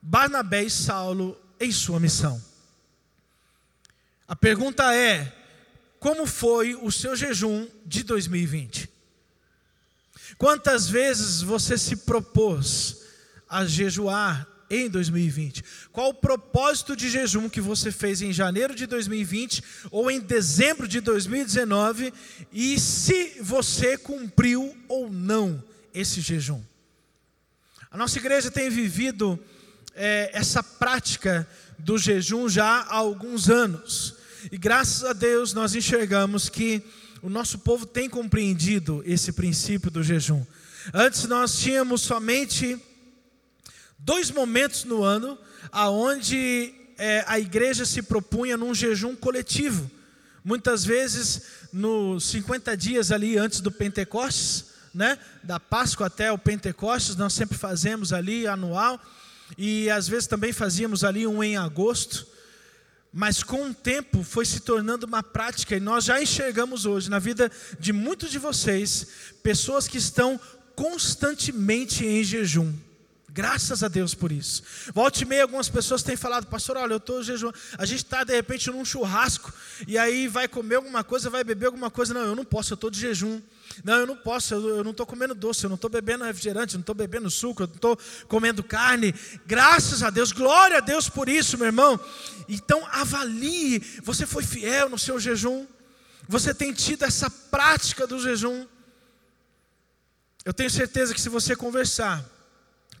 Barnabé 0.00 0.64
e 0.64 0.70
Saulo 0.70 1.40
em 1.58 1.72
sua 1.72 1.98
missão. 1.98 2.40
A 4.28 4.36
pergunta 4.36 4.94
é: 4.94 5.34
como 5.98 6.26
foi 6.26 6.74
o 6.74 6.92
seu 6.92 7.16
jejum 7.16 7.66
de 7.84 8.02
2020? 8.04 8.90
Quantas 10.38 10.88
vezes 10.88 11.42
você 11.42 11.76
se 11.78 11.96
propôs 11.96 13.02
a 13.48 13.64
jejuar 13.64 14.48
em 14.70 14.88
2020? 14.88 15.64
Qual 15.92 16.10
o 16.10 16.14
propósito 16.14 16.96
de 16.96 17.08
jejum 17.10 17.48
que 17.48 17.60
você 17.60 17.90
fez 17.92 18.22
em 18.22 18.32
janeiro 18.32 18.74
de 18.74 18.86
2020 18.86 19.62
ou 19.90 20.10
em 20.10 20.20
dezembro 20.20 20.88
de 20.88 21.00
2019 21.00 22.12
e 22.52 22.78
se 22.78 23.36
você 23.40 23.96
cumpriu 23.96 24.76
ou 24.88 25.10
não 25.10 25.62
esse 25.92 26.20
jejum? 26.20 26.62
A 27.90 27.96
nossa 27.96 28.18
igreja 28.18 28.50
tem 28.50 28.68
vivido 28.70 29.38
é, 29.94 30.30
essa 30.32 30.62
prática 30.62 31.48
do 31.78 31.96
jejum 31.96 32.48
já 32.48 32.64
há 32.64 32.94
alguns 32.94 33.48
anos 33.48 34.16
e 34.50 34.58
graças 34.58 35.04
a 35.04 35.12
Deus 35.12 35.52
nós 35.52 35.74
enxergamos 35.74 36.48
que 36.48 36.82
o 37.22 37.30
nosso 37.30 37.58
povo 37.60 37.86
tem 37.86 38.08
compreendido 38.08 39.02
esse 39.06 39.32
princípio 39.32 39.90
do 39.90 40.02
jejum. 40.02 40.44
Antes 40.92 41.24
nós 41.24 41.58
tínhamos 41.58 42.02
somente 42.02 42.78
dois 43.98 44.30
momentos 44.30 44.84
no 44.84 45.02
ano 45.02 45.38
aonde 45.70 46.74
é, 46.98 47.24
a 47.26 47.38
igreja 47.38 47.84
se 47.84 48.02
propunha 48.02 48.56
num 48.56 48.74
jejum 48.74 49.16
coletivo. 49.16 49.90
Muitas 50.44 50.84
vezes 50.84 51.42
nos 51.72 52.24
50 52.30 52.76
dias 52.76 53.10
ali 53.10 53.36
antes 53.36 53.60
do 53.60 53.72
Pentecostes, 53.72 54.66
né, 54.94 55.18
da 55.42 55.58
Páscoa 55.58 56.06
até 56.06 56.30
o 56.30 56.38
Pentecostes, 56.38 57.16
nós 57.16 57.32
sempre 57.32 57.58
fazemos 57.58 58.12
ali 58.12 58.46
anual 58.46 59.00
e 59.58 59.90
às 59.90 60.06
vezes 60.06 60.26
também 60.26 60.52
fazíamos 60.52 61.02
ali 61.02 61.26
um 61.26 61.42
em 61.42 61.56
agosto. 61.56 62.26
Mas 63.12 63.42
com 63.42 63.70
o 63.70 63.74
tempo 63.74 64.22
foi 64.22 64.44
se 64.44 64.60
tornando 64.60 65.06
uma 65.06 65.22
prática 65.22 65.76
e 65.76 65.80
nós 65.80 66.04
já 66.04 66.20
enxergamos 66.20 66.84
hoje 66.84 67.08
na 67.08 67.18
vida 67.18 67.50
de 67.78 67.92
muitos 67.92 68.30
de 68.30 68.38
vocês 68.38 69.06
pessoas 69.42 69.86
que 69.86 69.98
estão 69.98 70.38
constantemente 70.74 72.04
em 72.04 72.22
jejum. 72.24 72.72
Graças 73.34 73.82
a 73.82 73.88
Deus 73.88 74.14
por 74.14 74.30
isso. 74.30 74.62
Volte 74.94 75.22
e 75.22 75.24
meia, 75.24 75.42
algumas 75.42 75.68
pessoas 75.68 76.04
têm 76.04 76.14
falado, 76.14 76.46
pastor, 76.46 76.76
olha, 76.76 76.92
eu 76.92 76.98
estou 76.98 77.20
jejuando. 77.20 77.58
A 77.76 77.84
gente 77.84 78.04
está 78.04 78.22
de 78.22 78.32
repente 78.32 78.70
num 78.70 78.84
churrasco, 78.84 79.52
e 79.88 79.98
aí 79.98 80.28
vai 80.28 80.46
comer 80.46 80.76
alguma 80.76 81.02
coisa, 81.02 81.28
vai 81.28 81.42
beber 81.42 81.66
alguma 81.66 81.90
coisa. 81.90 82.14
Não, 82.14 82.20
eu 82.20 82.36
não 82.36 82.44
posso, 82.44 82.72
eu 82.72 82.76
estou 82.76 82.88
de 82.88 83.00
jejum. 83.00 83.42
Não, 83.82 83.94
eu 83.94 84.06
não 84.06 84.16
posso, 84.16 84.54
eu, 84.54 84.76
eu 84.76 84.84
não 84.84 84.92
estou 84.92 85.04
comendo 85.04 85.34
doce, 85.34 85.64
eu 85.64 85.68
não 85.68 85.74
estou 85.74 85.90
bebendo 85.90 86.22
refrigerante, 86.22 86.74
eu 86.74 86.78
não 86.78 86.82
estou 86.82 86.94
bebendo 86.94 87.28
suco, 87.28 87.64
eu 87.64 87.66
não 87.66 87.74
estou 87.74 87.98
comendo 88.28 88.62
carne. 88.62 89.12
Graças 89.44 90.04
a 90.04 90.10
Deus, 90.10 90.30
glória 90.30 90.76
a 90.76 90.80
Deus 90.80 91.08
por 91.08 91.28
isso, 91.28 91.58
meu 91.58 91.66
irmão. 91.66 91.98
Então 92.48 92.86
avalie, 92.92 93.80
você 94.04 94.26
foi 94.26 94.44
fiel 94.44 94.88
no 94.88 94.98
seu 94.98 95.18
jejum, 95.18 95.66
você 96.28 96.54
tem 96.54 96.72
tido 96.72 97.04
essa 97.04 97.28
prática 97.28 98.06
do 98.06 98.20
jejum. 98.20 98.64
Eu 100.44 100.54
tenho 100.54 100.70
certeza 100.70 101.12
que 101.12 101.20
se 101.20 101.28
você 101.28 101.56
conversar, 101.56 102.24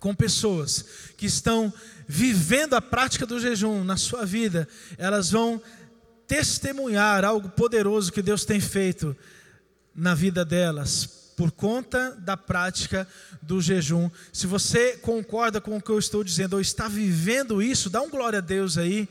com 0.04 0.14
pessoas 0.14 0.84
que 1.16 1.24
estão 1.24 1.72
vivendo 2.06 2.74
a 2.74 2.82
prática 2.82 3.24
do 3.24 3.40
jejum 3.40 3.82
na 3.82 3.96
sua 3.96 4.26
vida, 4.26 4.68
elas 4.98 5.30
vão 5.30 5.62
testemunhar 6.26 7.24
algo 7.24 7.48
poderoso 7.48 8.12
que 8.12 8.20
Deus 8.20 8.44
tem 8.44 8.60
feito 8.60 9.16
na 9.94 10.14
vida 10.14 10.44
delas, 10.44 11.06
por 11.34 11.50
conta 11.50 12.10
da 12.20 12.36
prática 12.36 13.08
do 13.40 13.62
jejum. 13.62 14.10
Se 14.30 14.46
você 14.46 14.98
concorda 14.98 15.58
com 15.58 15.74
o 15.74 15.80
que 15.80 15.90
eu 15.90 15.98
estou 15.98 16.22
dizendo, 16.22 16.52
ou 16.52 16.60
está 16.60 16.86
vivendo 16.86 17.62
isso, 17.62 17.88
dá 17.88 18.02
um 18.02 18.10
glória 18.10 18.40
a 18.40 18.42
Deus 18.42 18.76
aí, 18.76 19.08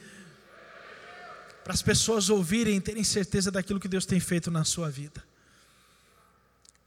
para 1.64 1.74
as 1.74 1.82
pessoas 1.82 2.30
ouvirem 2.30 2.80
terem 2.80 3.04
certeza 3.04 3.50
daquilo 3.50 3.80
que 3.80 3.88
Deus 3.88 4.06
tem 4.06 4.20
feito 4.20 4.52
na 4.52 4.64
sua 4.64 4.92
vida. 4.92 5.24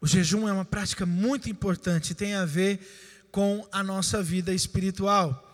O 0.01 0.07
jejum 0.07 0.49
é 0.49 0.53
uma 0.53 0.65
prática 0.65 1.05
muito 1.05 1.51
importante, 1.51 2.15
tem 2.15 2.37
a 2.37 2.45
ver 2.45 2.79
com 3.37 3.69
a 3.71 3.83
nossa 3.83 4.23
vida 4.23 4.51
espiritual. 4.55 5.47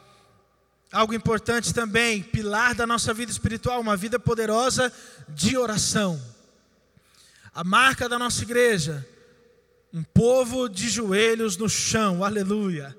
Algo 0.92 1.14
importante 1.14 1.74
também, 1.74 2.22
pilar 2.22 2.76
da 2.76 2.86
nossa 2.86 3.12
vida 3.12 3.32
espiritual, 3.32 3.80
uma 3.80 3.96
vida 3.96 4.20
poderosa 4.20 4.92
de 5.28 5.56
oração. 5.56 6.22
A 7.52 7.64
marca 7.64 8.08
da 8.08 8.20
nossa 8.20 8.40
igreja, 8.44 9.04
um 9.92 10.04
povo 10.04 10.68
de 10.68 10.88
joelhos 10.88 11.56
no 11.56 11.68
chão, 11.68 12.22
aleluia. 12.22 12.96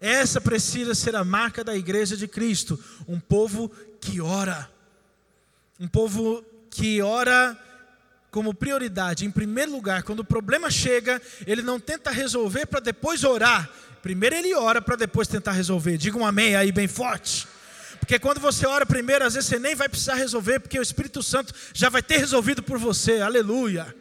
Essa 0.00 0.40
precisa 0.40 0.94
ser 0.94 1.14
a 1.14 1.22
marca 1.22 1.62
da 1.62 1.76
igreja 1.76 2.16
de 2.16 2.26
Cristo, 2.26 2.82
um 3.06 3.20
povo 3.20 3.70
que 4.00 4.18
ora. 4.18 4.66
Um 5.78 5.86
povo 5.86 6.42
que 6.70 7.02
ora 7.02 7.54
como 8.30 8.54
prioridade, 8.54 9.26
em 9.26 9.30
primeiro 9.30 9.72
lugar, 9.72 10.02
quando 10.04 10.20
o 10.20 10.24
problema 10.24 10.70
chega, 10.70 11.20
ele 11.46 11.60
não 11.60 11.78
tenta 11.78 12.10
resolver 12.10 12.64
para 12.64 12.80
depois 12.80 13.24
orar, 13.24 13.70
Primeiro 14.02 14.34
ele 14.34 14.54
ora 14.54 14.82
para 14.82 14.96
depois 14.96 15.28
tentar 15.28 15.52
resolver. 15.52 15.96
Diga 15.96 16.18
um 16.18 16.26
amém 16.26 16.56
aí 16.56 16.72
bem 16.72 16.88
forte. 16.88 17.46
Porque 18.00 18.18
quando 18.18 18.40
você 18.40 18.66
ora 18.66 18.84
primeiro, 18.84 19.24
às 19.24 19.34
vezes 19.34 19.48
você 19.48 19.60
nem 19.60 19.76
vai 19.76 19.88
precisar 19.88 20.14
resolver, 20.14 20.58
porque 20.58 20.78
o 20.78 20.82
Espírito 20.82 21.22
Santo 21.22 21.54
já 21.72 21.88
vai 21.88 22.02
ter 22.02 22.16
resolvido 22.16 22.62
por 22.62 22.78
você. 22.78 23.20
Aleluia. 23.20 23.94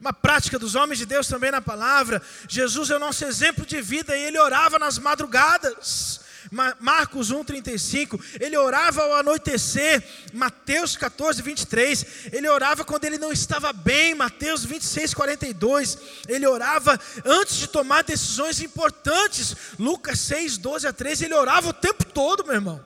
Uma 0.00 0.14
prática 0.14 0.58
dos 0.58 0.74
homens 0.74 0.98
de 0.98 1.06
Deus 1.06 1.28
também 1.28 1.50
na 1.50 1.60
palavra. 1.60 2.22
Jesus 2.48 2.90
é 2.90 2.96
o 2.96 2.98
nosso 2.98 3.24
exemplo 3.26 3.66
de 3.66 3.82
vida 3.82 4.16
e 4.16 4.22
ele 4.24 4.38
orava 4.38 4.78
nas 4.78 4.98
madrugadas. 4.98 6.20
Marcos 6.50 7.32
1,35. 7.32 8.38
Ele 8.40 8.56
orava 8.56 9.02
ao 9.02 9.16
anoitecer, 9.16 10.02
Mateus 10.32 10.96
14, 10.96 11.42
23. 11.42 12.06
Ele 12.32 12.48
orava 12.48 12.84
quando 12.84 13.04
ele 13.04 13.18
não 13.18 13.32
estava 13.32 13.72
bem, 13.72 14.14
Mateus 14.14 14.64
26, 14.64 15.14
42. 15.14 15.98
Ele 16.28 16.46
orava 16.46 16.98
antes 17.24 17.56
de 17.56 17.66
tomar 17.66 18.02
decisões 18.02 18.60
importantes, 18.60 19.56
Lucas 19.78 20.20
6, 20.20 20.58
12 20.58 20.86
a 20.86 20.92
13. 20.92 21.24
Ele 21.24 21.34
orava 21.34 21.68
o 21.68 21.72
tempo 21.72 22.04
todo, 22.04 22.44
meu 22.44 22.54
irmão. 22.54 22.84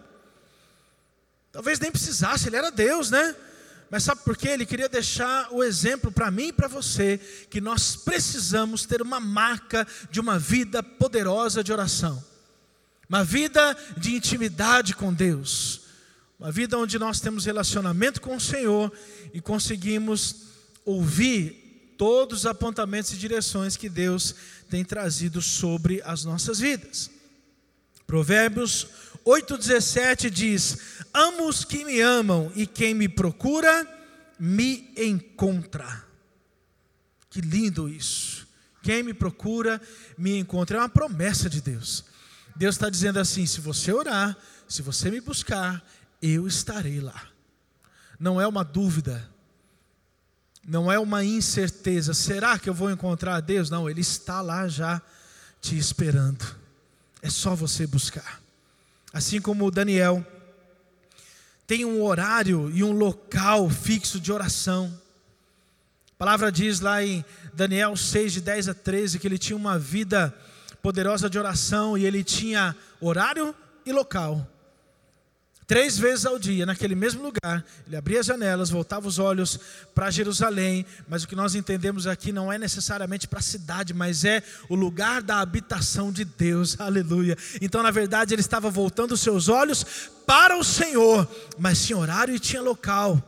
Talvez 1.52 1.78
nem 1.80 1.90
precisasse, 1.90 2.48
ele 2.48 2.56
era 2.56 2.70
Deus, 2.70 3.10
né? 3.10 3.34
Mas 3.90 4.04
sabe 4.04 4.20
por 4.22 4.36
quê? 4.36 4.50
Ele 4.50 4.64
queria 4.64 4.88
deixar 4.88 5.48
o 5.50 5.64
exemplo 5.64 6.12
para 6.12 6.30
mim 6.30 6.48
e 6.48 6.52
para 6.52 6.68
você 6.68 7.18
que 7.50 7.60
nós 7.60 7.96
precisamos 7.96 8.86
ter 8.86 9.02
uma 9.02 9.18
marca 9.18 9.86
de 10.10 10.20
uma 10.20 10.38
vida 10.38 10.80
poderosa 10.80 11.64
de 11.64 11.72
oração, 11.72 12.24
uma 13.10 13.24
vida 13.24 13.76
de 13.96 14.14
intimidade 14.14 14.94
com 14.94 15.12
Deus, 15.12 15.80
uma 16.38 16.52
vida 16.52 16.78
onde 16.78 16.96
nós 16.96 17.18
temos 17.20 17.44
relacionamento 17.44 18.20
com 18.20 18.36
o 18.36 18.40
Senhor 18.40 18.92
e 19.34 19.40
conseguimos 19.40 20.46
ouvir 20.84 21.94
todos 21.98 22.40
os 22.40 22.46
apontamentos 22.46 23.12
e 23.12 23.16
direções 23.16 23.76
que 23.76 23.88
Deus 23.88 24.32
tem 24.70 24.84
trazido 24.84 25.42
sobre 25.42 26.00
as 26.04 26.24
nossas 26.24 26.60
vidas. 26.60 27.10
Provérbios 28.06 28.86
8,17 29.26 30.30
diz: 30.30 30.78
Amo 31.12 31.48
os 31.48 31.64
que 31.64 31.84
me 31.84 32.00
amam, 32.00 32.52
e 32.54 32.64
quem 32.64 32.94
me 32.94 33.08
procura, 33.08 33.86
me 34.38 34.88
encontra. 34.96 36.04
Que 37.28 37.40
lindo 37.40 37.88
isso. 37.88 38.46
Quem 38.84 39.02
me 39.02 39.12
procura, 39.12 39.82
me 40.16 40.38
encontra. 40.38 40.78
É 40.78 40.80
uma 40.80 40.88
promessa 40.88 41.50
de 41.50 41.60
Deus. 41.60 42.04
Deus 42.56 42.74
está 42.74 42.88
dizendo 42.88 43.18
assim: 43.18 43.46
se 43.46 43.60
você 43.60 43.92
orar, 43.92 44.36
se 44.68 44.82
você 44.82 45.10
me 45.10 45.20
buscar, 45.20 45.84
eu 46.20 46.46
estarei 46.46 47.00
lá. 47.00 47.22
Não 48.18 48.40
é 48.40 48.46
uma 48.46 48.62
dúvida, 48.62 49.28
não 50.66 50.90
é 50.90 50.98
uma 50.98 51.24
incerteza. 51.24 52.12
Será 52.14 52.58
que 52.58 52.68
eu 52.68 52.74
vou 52.74 52.90
encontrar 52.90 53.40
Deus? 53.40 53.70
Não, 53.70 53.88
Ele 53.88 54.00
está 54.00 54.40
lá 54.40 54.68
já 54.68 55.00
te 55.60 55.76
esperando. 55.76 56.44
É 57.22 57.30
só 57.30 57.54
você 57.54 57.86
buscar. 57.86 58.40
Assim 59.12 59.40
como 59.40 59.70
Daniel 59.70 60.24
tem 61.66 61.84
um 61.84 62.02
horário 62.02 62.70
e 62.74 62.82
um 62.82 62.92
local 62.92 63.68
fixo 63.70 64.20
de 64.20 64.32
oração. 64.32 64.92
A 66.12 66.18
palavra 66.18 66.50
diz 66.50 66.80
lá 66.80 67.02
em 67.02 67.24
Daniel 67.54 67.96
6, 67.96 68.32
de 68.32 68.40
10 68.40 68.68
a 68.68 68.74
13, 68.74 69.18
que 69.18 69.26
ele 69.26 69.38
tinha 69.38 69.56
uma 69.56 69.78
vida 69.78 70.34
poderosa 70.82 71.28
de 71.28 71.38
oração 71.38 71.96
e 71.96 72.04
ele 72.04 72.24
tinha 72.24 72.76
horário 73.00 73.54
e 73.84 73.92
local. 73.92 74.46
Três 75.70 75.96
vezes 75.96 76.26
ao 76.26 76.36
dia, 76.36 76.66
naquele 76.66 76.96
mesmo 76.96 77.22
lugar, 77.22 77.64
ele 77.86 77.94
abria 77.94 78.18
as 78.18 78.26
janelas, 78.26 78.70
voltava 78.70 79.06
os 79.06 79.20
olhos 79.20 79.56
para 79.94 80.10
Jerusalém, 80.10 80.84
mas 81.08 81.22
o 81.22 81.28
que 81.28 81.36
nós 81.36 81.54
entendemos 81.54 82.08
aqui 82.08 82.32
não 82.32 82.52
é 82.52 82.58
necessariamente 82.58 83.28
para 83.28 83.38
a 83.38 83.42
cidade, 83.42 83.94
mas 83.94 84.24
é 84.24 84.42
o 84.68 84.74
lugar 84.74 85.22
da 85.22 85.38
habitação 85.38 86.10
de 86.10 86.24
Deus, 86.24 86.74
aleluia. 86.80 87.38
Então, 87.60 87.84
na 87.84 87.92
verdade, 87.92 88.34
ele 88.34 88.40
estava 88.40 88.68
voltando 88.68 89.12
os 89.12 89.20
seus 89.20 89.48
olhos 89.48 89.86
para 90.26 90.58
o 90.58 90.64
Senhor, 90.64 91.30
mas 91.56 91.86
tinha 91.86 91.96
horário 91.96 92.34
e 92.34 92.40
tinha 92.40 92.60
local. 92.60 93.22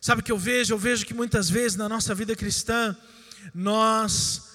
Sabe 0.00 0.22
o 0.22 0.24
que 0.24 0.32
eu 0.32 0.38
vejo? 0.38 0.72
Eu 0.72 0.78
vejo 0.78 1.04
que 1.04 1.12
muitas 1.12 1.50
vezes 1.50 1.76
na 1.76 1.90
nossa 1.90 2.14
vida 2.14 2.34
cristã, 2.34 2.96
nós 3.54 4.48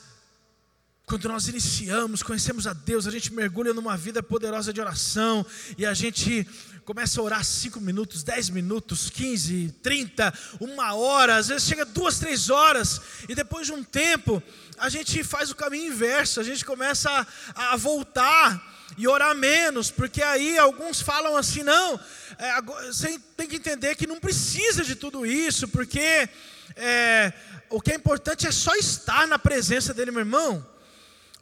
quando 1.06 1.28
nós 1.28 1.50
iniciamos, 1.50 2.24
conhecemos 2.24 2.66
a 2.66 2.72
Deus, 2.72 3.06
a 3.06 3.12
gente 3.12 3.34
mergulha 3.34 3.74
numa 3.74 3.98
vida 3.98 4.24
poderosa 4.24 4.72
de 4.72 4.80
oração 4.80 5.46
e 5.78 5.86
a 5.86 5.94
gente 5.94 6.48
começa 6.86 7.20
a 7.20 7.24
orar 7.24 7.44
5 7.44 7.80
minutos, 7.82 8.24
10 8.24 8.50
minutos, 8.50 9.10
15, 9.10 9.76
30, 9.84 10.34
uma 10.62 10.94
hora, 10.94 11.36
às 11.36 11.50
vezes 11.50 11.68
chega 11.68 11.84
duas, 11.84 12.20
três 12.20 12.50
horas, 12.50 13.02
e 13.28 13.36
depois 13.36 13.68
de 13.68 13.74
um 13.74 13.84
tempo, 13.84 14.42
a 14.78 14.88
gente 14.88 15.24
faz 15.26 15.52
o 15.52 15.56
caminho 15.56 15.92
inverso, 15.92 16.40
a 16.40 16.44
gente 16.44 16.64
começa 16.64 17.10
a, 17.54 17.74
a 17.74 17.76
voltar 17.76 18.74
e 18.98 19.06
orar 19.06 19.36
menos, 19.36 19.92
porque 19.92 20.22
aí 20.22 20.58
alguns 20.58 21.02
falam 21.02 21.36
assim: 21.36 21.64
não, 21.64 22.00
é, 22.38 22.62
você 22.62 23.20
tem 23.36 23.48
que 23.48 23.58
entender 23.58 23.96
que 23.96 24.08
não 24.08 24.20
precisa 24.20 24.84
de 24.84 24.96
tudo 24.96 25.26
isso, 25.26 25.68
porque 25.68 26.30
é, 26.76 27.34
o 27.70 27.82
que 27.82 27.92
é 27.92 27.96
importante 27.96 28.48
é 28.48 28.52
só 28.52 28.76
estar 28.76 29.28
na 29.28 29.40
presença 29.40 29.94
dele, 29.94 30.12
meu 30.12 30.22
irmão. 30.22 30.73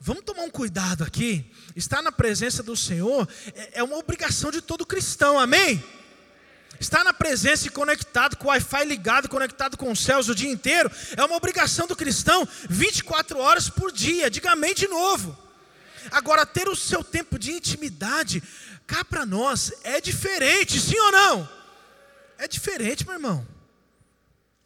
Vamos 0.04 0.24
tomar 0.24 0.42
um 0.42 0.50
cuidado 0.50 1.04
aqui. 1.04 1.46
Estar 1.76 2.02
na 2.02 2.12
presença 2.12 2.64
do 2.64 2.76
Senhor 2.76 3.30
é, 3.54 3.80
é 3.80 3.84
uma 3.84 3.98
obrigação 3.98 4.50
de 4.50 4.60
todo 4.60 4.84
cristão, 4.84 5.38
amém? 5.38 5.84
Estar 6.80 7.04
na 7.04 7.14
presença 7.14 7.68
e 7.68 7.70
conectado 7.70 8.36
com 8.36 8.46
o 8.46 8.50
Wi-Fi 8.50 8.84
ligado, 8.86 9.30
conectado 9.30 9.78
com 9.78 9.92
os 9.92 10.00
céus 10.00 10.28
o 10.28 10.34
dia 10.34 10.50
inteiro, 10.50 10.92
é 11.16 11.24
uma 11.24 11.36
obrigação 11.36 11.86
do 11.86 11.96
cristão 11.96 12.48
24 12.68 13.38
horas 13.38 13.70
por 13.70 13.92
dia. 13.92 14.28
Diga 14.28 14.54
amém 14.54 14.74
de 14.74 14.88
novo. 14.88 15.38
Agora, 16.10 16.48
ter 16.48 16.68
o 16.68 16.76
seu 16.76 17.04
tempo 17.04 17.38
de 17.38 17.52
intimidade, 17.52 18.42
cá 18.88 19.06
para 19.06 19.24
nós, 19.24 19.72
é 19.84 20.02
diferente, 20.02 20.80
sim 20.80 20.98
ou 20.98 21.12
não? 21.12 21.50
É 22.40 22.48
diferente, 22.48 23.06
meu 23.06 23.14
irmão. 23.14 23.61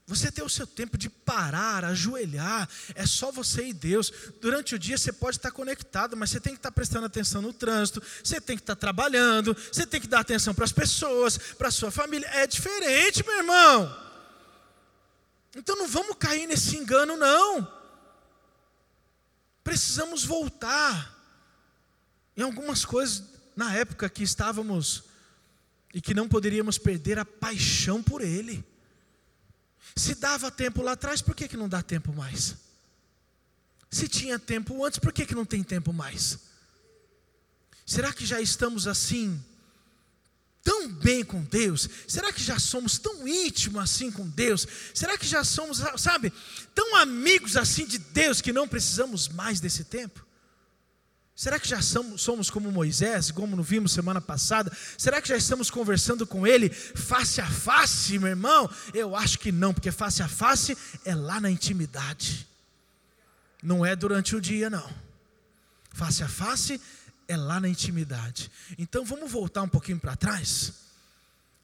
Você 0.07 0.31
tem 0.31 0.45
o 0.45 0.49
seu 0.49 0.67
tempo 0.67 0.99
de 0.99 1.09
parar, 1.09 1.83
ajoelhar, 1.83 2.69
é 2.93 3.07
só 3.07 3.31
você 3.31 3.67
e 3.69 3.73
Deus. 3.73 4.11
Durante 4.39 4.75
o 4.75 4.79
dia 4.79 4.97
você 4.97 5.11
pode 5.11 5.37
estar 5.37 5.49
conectado, 5.49 6.15
mas 6.15 6.29
você 6.29 6.39
tem 6.39 6.53
que 6.53 6.59
estar 6.59 6.71
prestando 6.71 7.07
atenção 7.07 7.41
no 7.41 7.51
trânsito, 7.51 8.03
você 8.23 8.39
tem 8.39 8.55
que 8.55 8.61
estar 8.61 8.75
trabalhando, 8.75 9.55
você 9.55 9.85
tem 9.85 9.99
que 9.99 10.07
dar 10.07 10.19
atenção 10.19 10.53
para 10.53 10.63
as 10.63 10.71
pessoas, 10.71 11.37
para 11.37 11.69
a 11.69 11.71
sua 11.71 11.89
família. 11.89 12.27
É 12.27 12.45
diferente, 12.45 13.25
meu 13.25 13.37
irmão. 13.37 14.05
Então 15.55 15.75
não 15.75 15.87
vamos 15.87 16.17
cair 16.19 16.45
nesse 16.45 16.77
engano, 16.77 17.17
não. 17.17 17.67
Precisamos 19.63 20.23
voltar 20.23 21.17
em 22.37 22.43
algumas 22.43 22.85
coisas 22.85 23.23
na 23.55 23.73
época 23.73 24.07
que 24.07 24.21
estávamos 24.21 25.05
e 25.91 25.99
que 25.99 26.13
não 26.13 26.27
poderíamos 26.27 26.77
perder 26.77 27.17
a 27.17 27.25
paixão 27.25 28.03
por 28.03 28.21
Ele. 28.21 28.63
Se 29.95 30.15
dava 30.15 30.49
tempo 30.49 30.81
lá 30.81 30.93
atrás, 30.93 31.21
por 31.21 31.35
que, 31.35 31.47
que 31.47 31.57
não 31.57 31.67
dá 31.67 31.81
tempo 31.81 32.13
mais? 32.13 32.55
Se 33.91 34.07
tinha 34.07 34.39
tempo 34.39 34.83
antes, 34.83 34.99
por 34.99 35.13
que, 35.13 35.25
que 35.25 35.35
não 35.35 35.45
tem 35.45 35.63
tempo 35.63 35.93
mais? 35.93 36.39
Será 37.85 38.11
que 38.11 38.25
já 38.25 38.41
estamos 38.41 38.87
assim, 38.87 39.41
tão 40.63 40.91
bem 40.91 41.23
com 41.23 41.43
Deus? 41.43 41.87
Será 42.07 42.33
que 42.33 42.43
já 42.43 42.57
somos 42.57 42.97
tão 42.97 43.27
íntimos 43.27 43.81
assim 43.81 44.11
com 44.11 44.27
Deus? 44.27 44.67
Será 44.93 45.17
que 45.17 45.27
já 45.27 45.43
somos, 45.43 45.79
sabe, 45.97 46.33
tão 46.73 46.95
amigos 46.95 47.55
assim 47.55 47.85
de 47.85 47.99
Deus 47.99 48.41
que 48.41 48.51
não 48.51 48.67
precisamos 48.67 49.27
mais 49.27 49.59
desse 49.59 49.83
tempo? 49.83 50.25
Será 51.35 51.59
que 51.59 51.67
já 51.67 51.81
somos 51.81 52.49
como 52.49 52.71
Moisés, 52.71 53.29
como 53.29 53.61
vimos 53.61 53.91
semana 53.91 54.21
passada? 54.21 54.71
Será 54.97 55.21
que 55.21 55.27
já 55.27 55.35
estamos 55.35 55.69
conversando 55.69 56.25
com 56.25 56.47
Ele 56.47 56.69
face 56.69 57.41
a 57.41 57.45
face, 57.45 58.17
meu 58.17 58.29
irmão? 58.29 58.69
Eu 58.93 59.17
acho 59.17 59.37
que 59.37 59.51
não, 59.51 59.73
porque 59.73 59.91
face 59.91 60.23
a 60.23 60.29
face 60.29 60.77
é 61.03 61.13
lá 61.13 61.41
na 61.41 61.51
intimidade, 61.51 62.47
não 63.61 63.85
é 63.85 63.97
durante 63.97 64.33
o 64.33 64.39
dia, 64.39 64.69
não. 64.69 64.89
Face 65.91 66.23
a 66.23 66.29
face 66.29 66.79
é 67.27 67.35
lá 67.35 67.59
na 67.59 67.67
intimidade. 67.67 68.49
Então 68.77 69.03
vamos 69.03 69.29
voltar 69.29 69.61
um 69.61 69.69
pouquinho 69.69 69.99
para 69.99 70.15
trás, 70.15 70.71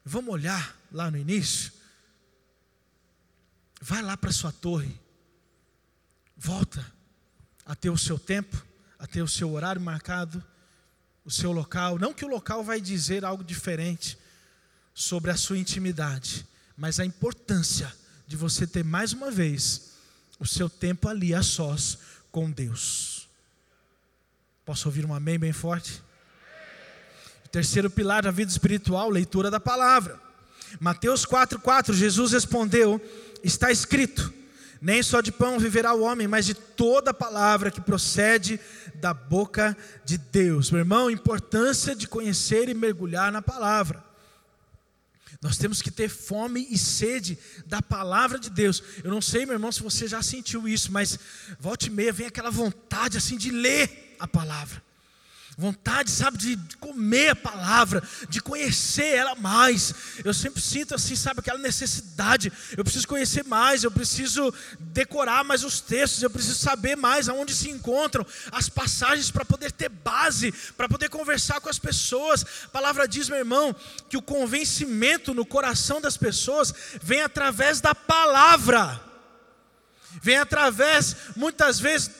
vamos 0.04 0.34
olhar 0.34 0.76
lá 0.92 1.10
no 1.10 1.16
início. 1.16 1.72
Vai 3.80 4.02
lá 4.02 4.18
para 4.18 4.30
sua 4.30 4.52
torre, 4.52 4.94
volta 6.36 6.86
a 7.64 7.74
ter 7.74 7.88
o 7.88 7.96
seu 7.96 8.18
tempo 8.18 8.70
a 9.02 9.06
ter 9.08 9.20
o 9.20 9.26
seu 9.26 9.52
horário 9.52 9.82
marcado, 9.82 10.40
o 11.24 11.30
seu 11.30 11.50
local. 11.50 11.98
Não 11.98 12.14
que 12.14 12.24
o 12.24 12.28
local 12.28 12.62
vai 12.62 12.80
dizer 12.80 13.24
algo 13.24 13.42
diferente 13.42 14.16
sobre 14.94 15.32
a 15.32 15.36
sua 15.36 15.58
intimidade, 15.58 16.46
mas 16.76 17.00
a 17.00 17.04
importância 17.04 17.92
de 18.28 18.36
você 18.36 18.64
ter 18.64 18.84
mais 18.84 19.12
uma 19.12 19.28
vez 19.28 19.94
o 20.38 20.46
seu 20.46 20.70
tempo 20.70 21.08
ali 21.08 21.34
a 21.34 21.42
sós 21.42 21.98
com 22.30 22.48
Deus. 22.48 23.28
Posso 24.64 24.86
ouvir 24.86 25.04
um 25.04 25.12
amém 25.12 25.36
bem 25.36 25.52
forte? 25.52 26.00
O 27.44 27.48
terceiro 27.48 27.90
pilar 27.90 28.22
da 28.22 28.30
vida 28.30 28.52
espiritual, 28.52 29.10
leitura 29.10 29.50
da 29.50 29.58
palavra. 29.58 30.20
Mateus 30.78 31.26
4,4, 31.26 31.92
Jesus 31.92 32.30
respondeu: 32.30 33.00
Está 33.42 33.72
escrito 33.72 34.32
nem 34.82 35.00
só 35.00 35.20
de 35.20 35.30
pão 35.30 35.60
viverá 35.60 35.94
o 35.94 36.02
homem, 36.02 36.26
mas 36.26 36.44
de 36.44 36.54
toda 36.54 37.14
palavra 37.14 37.70
que 37.70 37.80
procede 37.80 38.58
da 38.96 39.14
boca 39.14 39.76
de 40.04 40.18
Deus. 40.18 40.72
Meu 40.72 40.80
irmão, 40.80 41.08
importância 41.08 41.94
de 41.94 42.08
conhecer 42.08 42.68
e 42.68 42.74
mergulhar 42.74 43.30
na 43.30 43.40
palavra. 43.40 44.02
Nós 45.40 45.56
temos 45.56 45.80
que 45.80 45.90
ter 45.90 46.08
fome 46.08 46.66
e 46.68 46.76
sede 46.76 47.38
da 47.64 47.80
palavra 47.80 48.40
de 48.40 48.50
Deus. 48.50 48.82
Eu 49.04 49.12
não 49.12 49.20
sei, 49.20 49.46
meu 49.46 49.54
irmão, 49.54 49.70
se 49.70 49.84
você 49.84 50.08
já 50.08 50.20
sentiu 50.20 50.66
isso, 50.66 50.90
mas 50.90 51.16
volte 51.60 51.86
e 51.86 51.90
meia 51.90 52.12
vem 52.12 52.26
aquela 52.26 52.50
vontade 52.50 53.16
assim 53.16 53.36
de 53.36 53.52
ler 53.52 54.16
a 54.18 54.26
palavra. 54.26 54.82
Vontade, 55.62 56.10
sabe, 56.10 56.38
de 56.38 56.76
comer 56.78 57.28
a 57.28 57.36
palavra, 57.36 58.02
de 58.28 58.40
conhecer 58.42 59.14
ela 59.14 59.36
mais. 59.36 59.94
Eu 60.24 60.34
sempre 60.34 60.60
sinto 60.60 60.92
assim, 60.92 61.14
sabe, 61.14 61.38
aquela 61.38 61.58
necessidade. 61.58 62.52
Eu 62.76 62.82
preciso 62.82 63.06
conhecer 63.06 63.44
mais, 63.44 63.84
eu 63.84 63.90
preciso 63.90 64.52
decorar 64.80 65.44
mais 65.44 65.62
os 65.62 65.80
textos, 65.80 66.20
eu 66.20 66.30
preciso 66.30 66.58
saber 66.58 66.96
mais 66.96 67.28
aonde 67.28 67.54
se 67.54 67.70
encontram 67.70 68.26
as 68.50 68.68
passagens 68.68 69.30
para 69.30 69.44
poder 69.44 69.70
ter 69.70 69.88
base, 69.88 70.50
para 70.76 70.88
poder 70.88 71.08
conversar 71.08 71.60
com 71.60 71.68
as 71.68 71.78
pessoas. 71.78 72.44
A 72.64 72.68
palavra 72.68 73.06
diz, 73.06 73.28
meu 73.28 73.38
irmão, 73.38 73.74
que 74.08 74.16
o 74.16 74.22
convencimento 74.22 75.32
no 75.32 75.46
coração 75.46 76.00
das 76.00 76.16
pessoas 76.16 76.74
vem 77.00 77.22
através 77.22 77.80
da 77.80 77.94
palavra. 77.94 79.00
Vem 80.20 80.38
através, 80.38 81.16
muitas 81.36 81.78
vezes, 81.78 82.10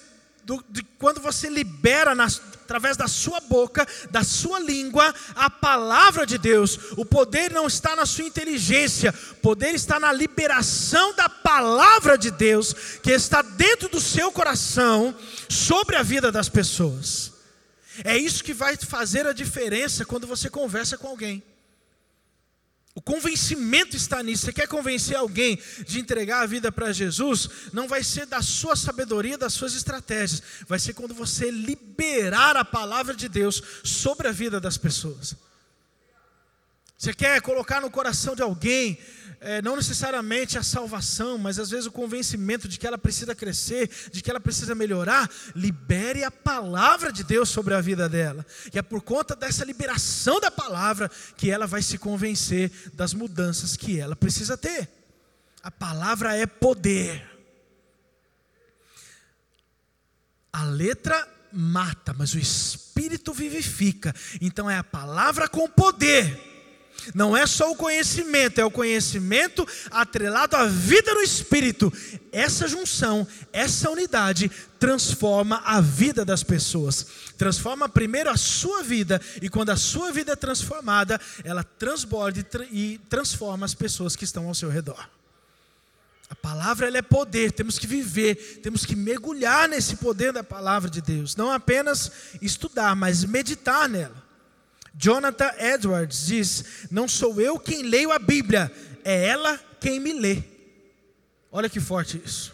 do, 0.45 0.65
de 0.69 0.83
quando 0.99 1.21
você 1.21 1.49
libera 1.49 2.15
nas, 2.15 2.41
através 2.73 2.97
da 2.97 3.07
sua 3.07 3.39
boca, 3.39 3.87
da 4.11 4.25
sua 4.25 4.59
língua, 4.59 5.15
a 5.35 5.51
palavra 5.51 6.25
de 6.25 6.39
Deus. 6.39 6.79
O 6.97 7.05
poder 7.05 7.51
não 7.51 7.67
está 7.67 7.95
na 7.95 8.07
sua 8.07 8.25
inteligência, 8.25 9.15
o 9.33 9.35
poder 9.37 9.75
está 9.75 10.01
na 10.01 10.11
liberação 10.11 11.15
da 11.15 11.29
palavra 11.29 12.17
de 12.17 12.31
Deus, 12.31 12.73
que 13.03 13.11
está 13.11 13.43
dentro 13.43 13.91
do 13.91 14.01
seu 14.01 14.33
coração, 14.33 15.15
sobre 15.51 15.97
a 15.97 16.03
vida 16.03 16.33
das 16.33 16.49
pessoas. 16.49 17.33
É 18.05 18.17
isso 18.17 18.43
que 18.43 18.55
vai 18.55 18.75
fazer 18.77 19.27
a 19.27 19.35
diferença 19.35 20.07
quando 20.07 20.27
você 20.27 20.49
conversa 20.49 20.97
com 20.97 21.09
alguém. 21.09 21.43
O 22.95 23.01
convencimento 23.01 23.97
está 23.97 24.23
nisso. 24.23 24.45
Você 24.45 24.53
quer 24.53 24.69
convencer 24.69 25.17
alguém 25.17 25.59
de 25.87 25.99
entregar 25.99 26.43
a 26.43 26.47
vida 26.47 26.71
para 26.71 26.93
Jesus? 26.93 27.49
Não 27.73 27.89
vai 27.89 28.05
ser 28.05 28.27
da 28.27 28.43
sua 28.43 28.77
sabedoria, 28.77 29.39
das 29.39 29.55
suas 29.55 29.75
estratégias. 29.75 30.43
Vai 30.69 30.79
ser 30.79 30.93
quando 30.93 31.15
você 31.15 31.51
liberar 31.51 32.57
a 32.57 32.65
palavra 32.65 33.15
de 33.15 33.29
Deus 33.29 33.63
sobre 33.83 34.29
a 34.29 34.33
vida 34.33 34.61
das 34.61 34.77
pessoas. 34.77 35.35
Você 37.03 37.13
quer 37.13 37.43
colocar 37.43 37.81
no 37.81 37.91
coração 37.91 38.37
de 38.37 38.43
alguém 38.43 38.97
é, 39.41 39.61
não 39.61 39.75
necessariamente 39.75 40.57
a 40.57 40.63
salvação, 40.63 41.37
mas 41.37 41.59
às 41.59 41.69
vezes 41.71 41.87
o 41.87 41.91
convencimento 41.91 42.69
de 42.69 42.79
que 42.79 42.87
ela 42.87 42.97
precisa 42.97 43.35
crescer, 43.35 43.91
de 44.13 44.23
que 44.23 44.31
ela 44.31 44.39
precisa 44.39 44.73
melhorar, 44.73 45.29
libere 45.53 46.23
a 46.23 46.31
palavra 46.31 47.11
de 47.13 47.25
Deus 47.25 47.49
sobre 47.49 47.75
a 47.75 47.81
vida 47.81 48.09
dela. 48.09 48.47
E 48.73 48.79
é 48.79 48.83
por 48.83 49.03
conta 49.03 49.35
dessa 49.35 49.65
liberação 49.65 50.39
da 50.39 50.49
palavra 50.49 51.11
que 51.37 51.51
ela 51.51 51.67
vai 51.67 51.83
se 51.83 51.99
convencer 51.99 52.71
das 52.95 53.13
mudanças 53.13 53.77
que 53.77 53.99
ela 53.99 54.15
precisa 54.15 54.57
ter. 54.57 54.89
A 55.61 55.73
palavra 55.73 56.37
é 56.37 56.47
poder. 56.47 57.29
A 60.53 60.63
letra 60.63 61.29
mata, 61.53 62.15
mas 62.17 62.33
o 62.33 62.39
espírito 62.39 63.35
vivifica. 63.35 64.15
Então 64.41 64.71
é 64.71 64.79
a 64.79 64.85
palavra 64.85 65.49
com 65.49 65.69
poder 65.69 66.52
não 67.15 67.37
é 67.37 67.47
só 67.47 67.71
o 67.71 67.77
conhecimento, 67.77 68.61
é 68.61 68.65
o 68.65 68.71
conhecimento 68.71 69.67
atrelado 69.91 70.57
à 70.57 70.65
vida 70.67 71.15
no 71.15 71.21
espírito. 71.21 71.93
Essa 72.31 72.67
junção, 72.67 73.27
essa 73.53 73.91
unidade 73.91 74.51
transforma 74.79 75.63
a 75.65 75.81
vida 75.81 76.25
das 76.25 76.43
pessoas. 76.43 77.07
Transforma 77.37 77.89
primeiro 77.89 78.31
a 78.31 78.37
sua 78.37 78.83
vida 78.83 79.21
e 79.41 79.49
quando 79.49 79.71
a 79.71 79.77
sua 79.77 80.13
vida 80.13 80.33
é 80.33 80.37
transformada, 80.37 81.21
ela 81.45 81.63
transborda 81.63 82.45
e 82.71 83.01
transforma 83.09 83.67
as 83.67 83.75
pessoas 83.75 84.17
que 84.17 84.25
estão 84.25 84.49
ao 84.49 84.55
seu 84.55 84.71
redor. 84.71 85.09
A 86.33 86.35
palavra 86.35 86.87
ela 86.87 86.97
é 86.97 87.03
poder, 87.03 87.53
temos 87.53 87.79
que 87.79 87.87
viver, 87.87 88.61
temos 88.63 88.87
que 88.87 88.97
mergulhar 88.97 89.69
nesse 89.69 89.97
poder 89.97 90.33
da 90.33 90.43
palavra 90.43 90.89
de 90.89 91.03
Deus, 91.03 91.37
não 91.37 91.53
apenas 91.53 92.11
estudar, 92.41 92.97
mas 92.97 93.23
meditar 93.23 93.87
nela. 93.87 94.22
Jonathan 94.95 95.53
Edwards 95.59 96.27
diz: 96.27 96.65
Não 96.91 97.09
sou 97.09 97.41
eu 97.41 97.59
quem 97.59 97.83
leio 97.83 98.13
a 98.13 98.19
Bíblia, 98.19 98.71
é 99.05 99.27
ela 99.27 99.59
quem 99.81 99.99
me 99.99 100.13
lê. 100.13 100.43
Olha 101.51 101.69
que 101.69 101.81
forte 101.81 102.21
isso. 102.25 102.53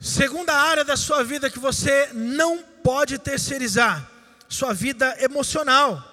Segunda 0.00 0.54
área 0.54 0.84
da 0.84 0.96
sua 0.96 1.24
vida 1.24 1.50
que 1.50 1.58
você 1.58 2.10
não 2.12 2.62
pode 2.62 3.18
terceirizar, 3.18 4.08
sua 4.48 4.72
vida 4.72 5.16
emocional. 5.20 6.04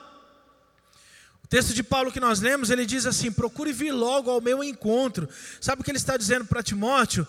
O 1.44 1.48
texto 1.48 1.74
de 1.76 1.84
Paulo 1.84 2.12
que 2.12 2.20
nós 2.20 2.40
lemos, 2.40 2.72
ele 2.72 2.86
diz 2.86 3.06
assim: 3.06 3.32
procure 3.32 3.72
vir 3.72 3.92
logo 3.92 4.32
ao 4.32 4.42
meu 4.42 4.64
encontro. 4.64 5.30
Sabe 5.62 5.82
o 5.82 5.86
que 5.86 5.92
ele 5.92 6.00
está 6.00 6.18
dizendo 6.18 6.46
para 6.46 6.64
Timóteo? 6.64 7.28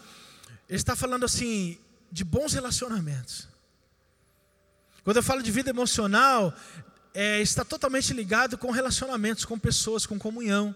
Ele 0.68 0.78
está 0.78 0.96
falando 0.96 1.24
assim, 1.24 1.78
de 2.10 2.24
bons 2.24 2.54
relacionamentos. 2.54 3.46
Quando 5.06 5.18
eu 5.18 5.22
falo 5.22 5.40
de 5.40 5.52
vida 5.52 5.70
emocional, 5.70 6.52
é, 7.14 7.40
está 7.40 7.64
totalmente 7.64 8.12
ligado 8.12 8.58
com 8.58 8.72
relacionamentos, 8.72 9.44
com 9.44 9.56
pessoas, 9.56 10.04
com 10.04 10.18
comunhão. 10.18 10.74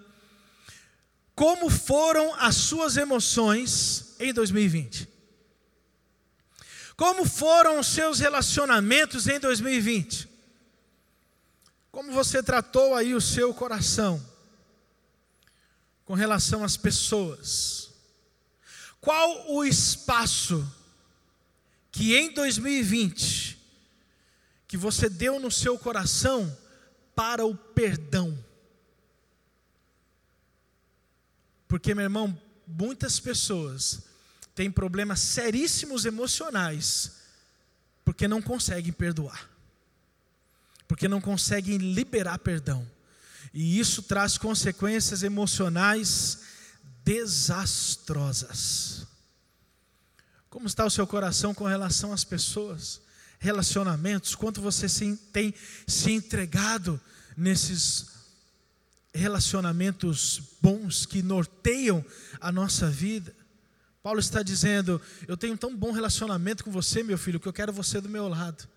Como 1.34 1.68
foram 1.68 2.32
as 2.36 2.54
suas 2.54 2.96
emoções 2.96 4.14
em 4.20 4.32
2020? 4.32 5.08
Como 6.96 7.24
foram 7.24 7.80
os 7.80 7.88
seus 7.88 8.20
relacionamentos 8.20 9.26
em 9.26 9.40
2020? 9.40 10.28
Como 11.90 12.12
você 12.12 12.40
tratou 12.40 12.94
aí 12.94 13.16
o 13.16 13.20
seu 13.20 13.52
coração 13.52 14.24
com 16.04 16.14
relação 16.14 16.62
às 16.62 16.76
pessoas? 16.76 17.90
Qual 19.00 19.50
o 19.50 19.64
espaço 19.64 20.72
que 21.90 22.14
em 22.14 22.32
2020 22.32 23.49
que 24.70 24.76
você 24.76 25.08
deu 25.08 25.40
no 25.40 25.50
seu 25.50 25.76
coração 25.76 26.56
para 27.12 27.44
o 27.44 27.56
perdão. 27.56 28.38
Porque, 31.66 31.92
meu 31.92 32.04
irmão, 32.04 32.40
muitas 32.64 33.18
pessoas 33.18 34.02
têm 34.54 34.70
problemas 34.70 35.18
seríssimos 35.18 36.04
emocionais 36.04 37.16
porque 38.04 38.28
não 38.28 38.40
conseguem 38.40 38.92
perdoar, 38.92 39.50
porque 40.86 41.08
não 41.08 41.20
conseguem 41.20 41.76
liberar 41.76 42.38
perdão, 42.38 42.88
e 43.52 43.80
isso 43.80 44.04
traz 44.04 44.38
consequências 44.38 45.24
emocionais 45.24 46.42
desastrosas. 47.04 49.04
Como 50.48 50.68
está 50.68 50.86
o 50.86 50.90
seu 50.90 51.08
coração 51.08 51.52
com 51.52 51.64
relação 51.64 52.12
às 52.12 52.22
pessoas? 52.22 53.00
Relacionamentos, 53.40 54.34
quanto 54.34 54.60
você 54.60 54.86
tem 55.32 55.52
se 55.86 56.12
entregado 56.12 57.00
nesses 57.36 58.10
relacionamentos 59.12 60.42
bons 60.60 61.06
que 61.06 61.22
norteiam 61.22 62.04
a 62.38 62.52
nossa 62.52 62.88
vida. 62.88 63.34
Paulo 64.02 64.20
está 64.20 64.42
dizendo: 64.42 65.00
Eu 65.26 65.36
tenho 65.36 65.56
tão 65.56 65.74
bom 65.74 65.90
relacionamento 65.90 66.62
com 66.62 66.70
você, 66.70 67.02
meu 67.02 67.18
filho, 67.18 67.40
que 67.40 67.48
eu 67.48 67.52
quero 67.52 67.72
você 67.72 68.00
do 68.00 68.08
meu 68.08 68.28
lado. 68.28 68.68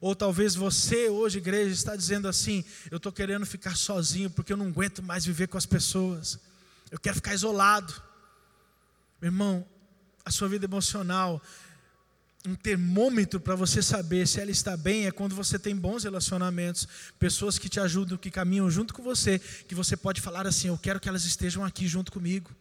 Ou 0.00 0.14
talvez 0.14 0.54
você, 0.54 1.08
hoje, 1.08 1.38
igreja, 1.38 1.72
está 1.72 1.96
dizendo 1.96 2.28
assim: 2.28 2.64
Eu 2.90 2.98
estou 2.98 3.12
querendo 3.12 3.44
ficar 3.44 3.76
sozinho 3.76 4.30
porque 4.30 4.52
eu 4.52 4.56
não 4.56 4.68
aguento 4.68 5.02
mais 5.02 5.26
viver 5.26 5.48
com 5.48 5.58
as 5.58 5.66
pessoas. 5.66 6.38
Eu 6.90 6.98
quero 6.98 7.16
ficar 7.16 7.34
isolado. 7.34 7.92
Meu 9.20 9.28
irmão, 9.28 9.66
a 10.24 10.30
sua 10.30 10.48
vida 10.48 10.64
emocional 10.64 11.42
um 12.46 12.54
termômetro 12.54 13.40
para 13.40 13.54
você 13.54 13.82
saber 13.82 14.26
se 14.26 14.40
ela 14.40 14.50
está 14.50 14.76
bem 14.76 15.06
é 15.06 15.10
quando 15.10 15.34
você 15.34 15.58
tem 15.58 15.74
bons 15.74 16.04
relacionamentos, 16.04 16.86
pessoas 17.18 17.58
que 17.58 17.68
te 17.68 17.80
ajudam, 17.80 18.16
que 18.16 18.30
caminham 18.30 18.70
junto 18.70 18.94
com 18.94 19.02
você, 19.02 19.38
que 19.38 19.74
você 19.74 19.96
pode 19.96 20.20
falar 20.20 20.46
assim: 20.46 20.68
Eu 20.68 20.78
quero 20.78 21.00
que 21.00 21.08
elas 21.08 21.24
estejam 21.24 21.64
aqui 21.64 21.88
junto 21.88 22.12
comigo, 22.12 22.54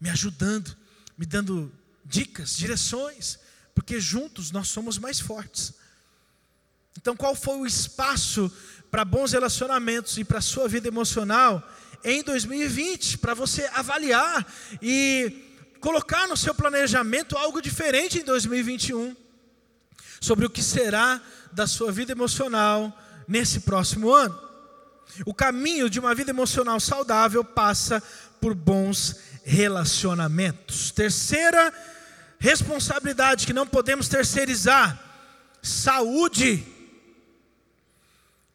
me 0.00 0.10
ajudando, 0.10 0.76
me 1.16 1.24
dando 1.24 1.72
dicas, 2.04 2.56
direções, 2.56 3.38
porque 3.74 4.00
juntos 4.00 4.50
nós 4.50 4.68
somos 4.68 4.98
mais 4.98 5.20
fortes. 5.20 5.74
Então, 6.98 7.16
qual 7.16 7.34
foi 7.34 7.56
o 7.56 7.66
espaço 7.66 8.50
para 8.90 9.04
bons 9.04 9.32
relacionamentos 9.32 10.18
e 10.18 10.24
para 10.24 10.38
a 10.38 10.42
sua 10.42 10.68
vida 10.68 10.88
emocional 10.88 11.66
em 12.02 12.22
2020, 12.22 13.18
para 13.18 13.34
você 13.34 13.66
avaliar 13.74 14.46
e 14.82 15.49
colocar 15.80 16.28
no 16.28 16.36
seu 16.36 16.54
planejamento 16.54 17.36
algo 17.36 17.60
diferente 17.60 18.18
em 18.18 18.24
2021 18.24 19.16
sobre 20.20 20.44
o 20.44 20.50
que 20.50 20.62
será 20.62 21.20
da 21.50 21.66
sua 21.66 21.90
vida 21.90 22.12
emocional 22.12 22.96
nesse 23.26 23.60
próximo 23.60 24.12
ano. 24.12 24.38
O 25.24 25.34
caminho 25.34 25.90
de 25.90 25.98
uma 25.98 26.14
vida 26.14 26.30
emocional 26.30 26.78
saudável 26.78 27.42
passa 27.42 28.02
por 28.40 28.54
bons 28.54 29.16
relacionamentos. 29.42 30.90
Terceira 30.90 31.72
responsabilidade 32.38 33.46
que 33.46 33.52
não 33.52 33.66
podemos 33.66 34.08
terceirizar: 34.08 34.98
saúde. 35.62 36.64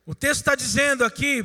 O 0.06 0.14
texto 0.14 0.42
está 0.42 0.56
dizendo 0.56 1.04
aqui, 1.04 1.44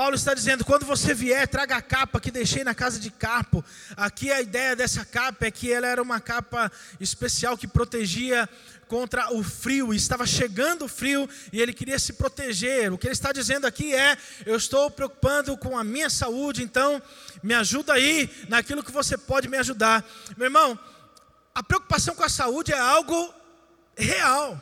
Paulo 0.00 0.16
está 0.16 0.32
dizendo: 0.32 0.64
quando 0.64 0.86
você 0.86 1.12
vier, 1.12 1.46
traga 1.46 1.76
a 1.76 1.82
capa 1.82 2.18
que 2.18 2.30
deixei 2.30 2.64
na 2.64 2.74
casa 2.74 2.98
de 2.98 3.10
Carpo. 3.10 3.62
Aqui 3.94 4.32
a 4.32 4.40
ideia 4.40 4.74
dessa 4.74 5.04
capa 5.04 5.44
é 5.44 5.50
que 5.50 5.70
ela 5.70 5.86
era 5.86 6.00
uma 6.00 6.18
capa 6.18 6.72
especial 6.98 7.54
que 7.54 7.66
protegia 7.66 8.48
contra 8.88 9.30
o 9.34 9.42
frio, 9.42 9.92
estava 9.92 10.26
chegando 10.26 10.86
o 10.86 10.88
frio 10.88 11.28
e 11.52 11.60
ele 11.60 11.74
queria 11.74 11.98
se 11.98 12.14
proteger. 12.14 12.90
O 12.90 12.96
que 12.96 13.08
ele 13.08 13.12
está 13.12 13.30
dizendo 13.30 13.66
aqui 13.66 13.94
é: 13.94 14.16
eu 14.46 14.56
estou 14.56 14.90
preocupando 14.90 15.54
com 15.58 15.76
a 15.76 15.84
minha 15.84 16.08
saúde, 16.08 16.62
então 16.62 17.02
me 17.42 17.52
ajuda 17.52 17.92
aí 17.92 18.30
naquilo 18.48 18.82
que 18.82 18.90
você 18.90 19.18
pode 19.18 19.48
me 19.48 19.58
ajudar. 19.58 20.02
Meu 20.34 20.46
irmão, 20.46 20.78
a 21.54 21.62
preocupação 21.62 22.14
com 22.14 22.24
a 22.24 22.28
saúde 22.30 22.72
é 22.72 22.78
algo 22.78 23.34
real. 23.94 24.58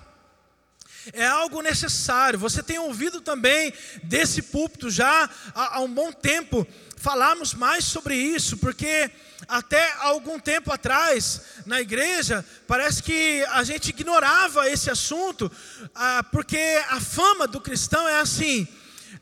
É 1.12 1.26
algo 1.26 1.62
necessário. 1.62 2.38
Você 2.38 2.62
tem 2.62 2.78
ouvido 2.78 3.20
também 3.20 3.72
desse 4.02 4.42
púlpito 4.42 4.90
já 4.90 5.28
há, 5.54 5.76
há 5.76 5.80
um 5.80 5.92
bom 5.92 6.12
tempo 6.12 6.66
falarmos 6.98 7.54
mais 7.54 7.84
sobre 7.84 8.16
isso, 8.16 8.58
porque 8.58 9.10
até 9.46 9.92
algum 10.00 10.38
tempo 10.38 10.72
atrás, 10.72 11.42
na 11.64 11.80
igreja, 11.80 12.44
parece 12.66 13.02
que 13.02 13.44
a 13.50 13.62
gente 13.62 13.90
ignorava 13.90 14.68
esse 14.68 14.90
assunto, 14.90 15.50
ah, 15.94 16.24
porque 16.32 16.58
a 16.88 17.00
fama 17.00 17.46
do 17.46 17.60
cristão 17.60 18.08
é 18.08 18.20
assim. 18.20 18.66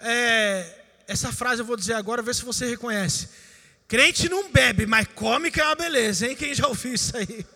É, 0.01 0.81
essa 1.07 1.33
frase 1.33 1.61
eu 1.61 1.67
vou 1.67 1.77
dizer 1.77 1.95
agora, 1.95 2.23
ver 2.23 2.35
se 2.35 2.45
você 2.45 2.67
reconhece. 2.67 3.29
Crente 3.87 4.29
não 4.29 4.51
bebe, 4.51 4.87
mas 4.87 5.07
come 5.15 5.51
que 5.51 5.61
é 5.61 5.65
uma 5.65 5.77
beleza, 5.77 6.27
hein? 6.27 6.35
Quem 6.35 6.55
já 6.55 6.67
ouviu 6.67 6.95
isso 6.95 7.17
aí? 7.17 7.47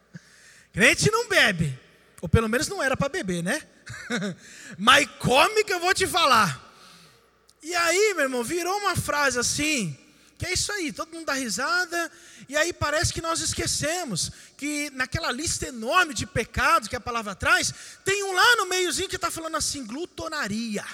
Crente 0.72 1.10
não 1.10 1.28
bebe, 1.28 1.78
ou 2.20 2.28
pelo 2.28 2.48
menos 2.48 2.68
não 2.68 2.82
era 2.82 2.96
para 2.96 3.08
beber, 3.08 3.42
né? 3.42 3.62
mas 4.76 5.08
come 5.18 5.64
que 5.64 5.72
eu 5.72 5.80
vou 5.80 5.94
te 5.94 6.06
falar. 6.06 6.66
E 7.62 7.74
aí, 7.74 8.14
meu 8.14 8.24
irmão, 8.24 8.44
virou 8.44 8.76
uma 8.78 8.96
frase 8.96 9.38
assim, 9.38 9.96
que 10.36 10.46
é 10.46 10.52
isso 10.52 10.70
aí, 10.72 10.92
todo 10.92 11.12
mundo 11.12 11.26
dá 11.26 11.32
risada, 11.32 12.10
e 12.48 12.56
aí 12.56 12.72
parece 12.72 13.12
que 13.12 13.20
nós 13.20 13.40
esquecemos 13.40 14.30
que 14.56 14.90
naquela 14.90 15.32
lista 15.32 15.66
enorme 15.66 16.14
de 16.14 16.26
pecados 16.26 16.88
que 16.88 16.96
a 16.96 17.00
palavra 17.00 17.34
traz, 17.34 17.72
tem 18.04 18.24
um 18.24 18.32
lá 18.32 18.56
no 18.56 18.66
meiozinho 18.66 19.08
que 19.08 19.16
está 19.16 19.30
falando 19.30 19.56
assim, 19.56 19.84
glutonaria. 19.84 20.84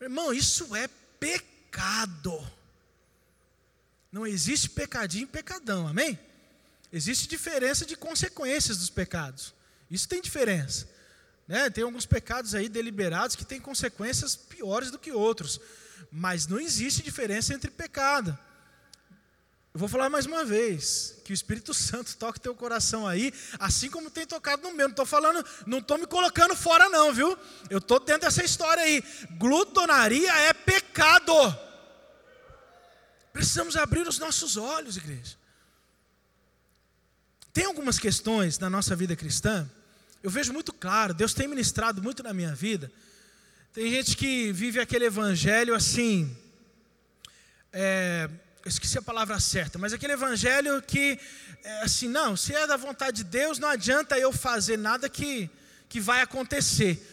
Irmão, 0.00 0.32
isso 0.32 0.74
é 0.74 0.88
pecado. 1.18 2.44
Não 4.10 4.26
existe 4.26 4.68
pecadinho 4.68 5.24
e 5.24 5.26
pecadão, 5.26 5.88
amém? 5.88 6.18
Existe 6.92 7.26
diferença 7.26 7.86
de 7.86 7.96
consequências 7.96 8.76
dos 8.76 8.90
pecados. 8.90 9.54
Isso 9.90 10.08
tem 10.08 10.20
diferença. 10.20 10.88
Né? 11.48 11.70
Tem 11.70 11.84
alguns 11.84 12.06
pecados 12.06 12.54
aí 12.54 12.68
deliberados 12.68 13.34
que 13.34 13.44
têm 13.44 13.60
consequências 13.60 14.36
piores 14.36 14.90
do 14.90 14.98
que 14.98 15.10
outros. 15.10 15.60
Mas 16.10 16.46
não 16.46 16.60
existe 16.60 17.02
diferença 17.02 17.54
entre 17.54 17.70
pecado. 17.70 18.38
Eu 19.74 19.80
vou 19.80 19.88
falar 19.88 20.10
mais 20.10 20.26
uma 20.26 20.44
vez, 20.44 21.16
que 21.24 21.32
o 21.32 21.34
Espírito 21.34 21.72
Santo 21.72 22.14
toque 22.18 22.38
teu 22.38 22.54
coração 22.54 23.08
aí, 23.08 23.32
assim 23.58 23.88
como 23.88 24.10
tem 24.10 24.26
tocado 24.26 24.62
no 24.62 24.74
meu. 24.74 24.86
Não 24.88 24.92
estou 24.92 25.06
falando, 25.06 25.42
não 25.66 25.78
estou 25.78 25.96
me 25.96 26.06
colocando 26.06 26.54
fora, 26.54 26.90
não, 26.90 27.10
viu? 27.14 27.38
Eu 27.70 27.78
estou 27.78 27.98
dentro 27.98 28.22
dessa 28.22 28.44
história 28.44 28.82
aí. 28.82 29.02
Glutonaria 29.38 30.30
é 30.30 30.52
pecado. 30.52 31.32
Precisamos 33.32 33.74
abrir 33.74 34.06
os 34.06 34.18
nossos 34.18 34.58
olhos, 34.58 34.98
igreja. 34.98 35.41
Tem 37.52 37.64
algumas 37.66 37.98
questões 37.98 38.58
na 38.58 38.70
nossa 38.70 38.96
vida 38.96 39.14
cristã 39.14 39.68
eu 40.22 40.30
vejo 40.30 40.52
muito 40.52 40.72
claro, 40.72 41.12
Deus 41.12 41.34
tem 41.34 41.48
ministrado 41.48 42.00
muito 42.00 42.22
na 42.22 42.32
minha 42.32 42.54
vida. 42.54 42.90
Tem 43.72 43.90
gente 43.90 44.16
que 44.16 44.52
vive 44.52 44.78
aquele 44.78 45.06
evangelho 45.06 45.74
assim, 45.74 46.36
é, 47.72 48.28
eu 48.64 48.68
esqueci 48.68 48.96
a 48.96 49.02
palavra 49.02 49.40
certa, 49.40 49.78
mas 49.78 49.92
aquele 49.92 50.12
evangelho 50.12 50.80
que, 50.82 51.18
é 51.64 51.82
assim, 51.82 52.06
não, 52.06 52.36
se 52.36 52.54
é 52.54 52.66
da 52.68 52.76
vontade 52.76 53.18
de 53.18 53.24
Deus, 53.24 53.58
não 53.58 53.68
adianta 53.68 54.16
eu 54.16 54.32
fazer 54.32 54.76
nada 54.76 55.08
que, 55.08 55.50
que 55.88 55.98
vai 55.98 56.20
acontecer. 56.20 57.04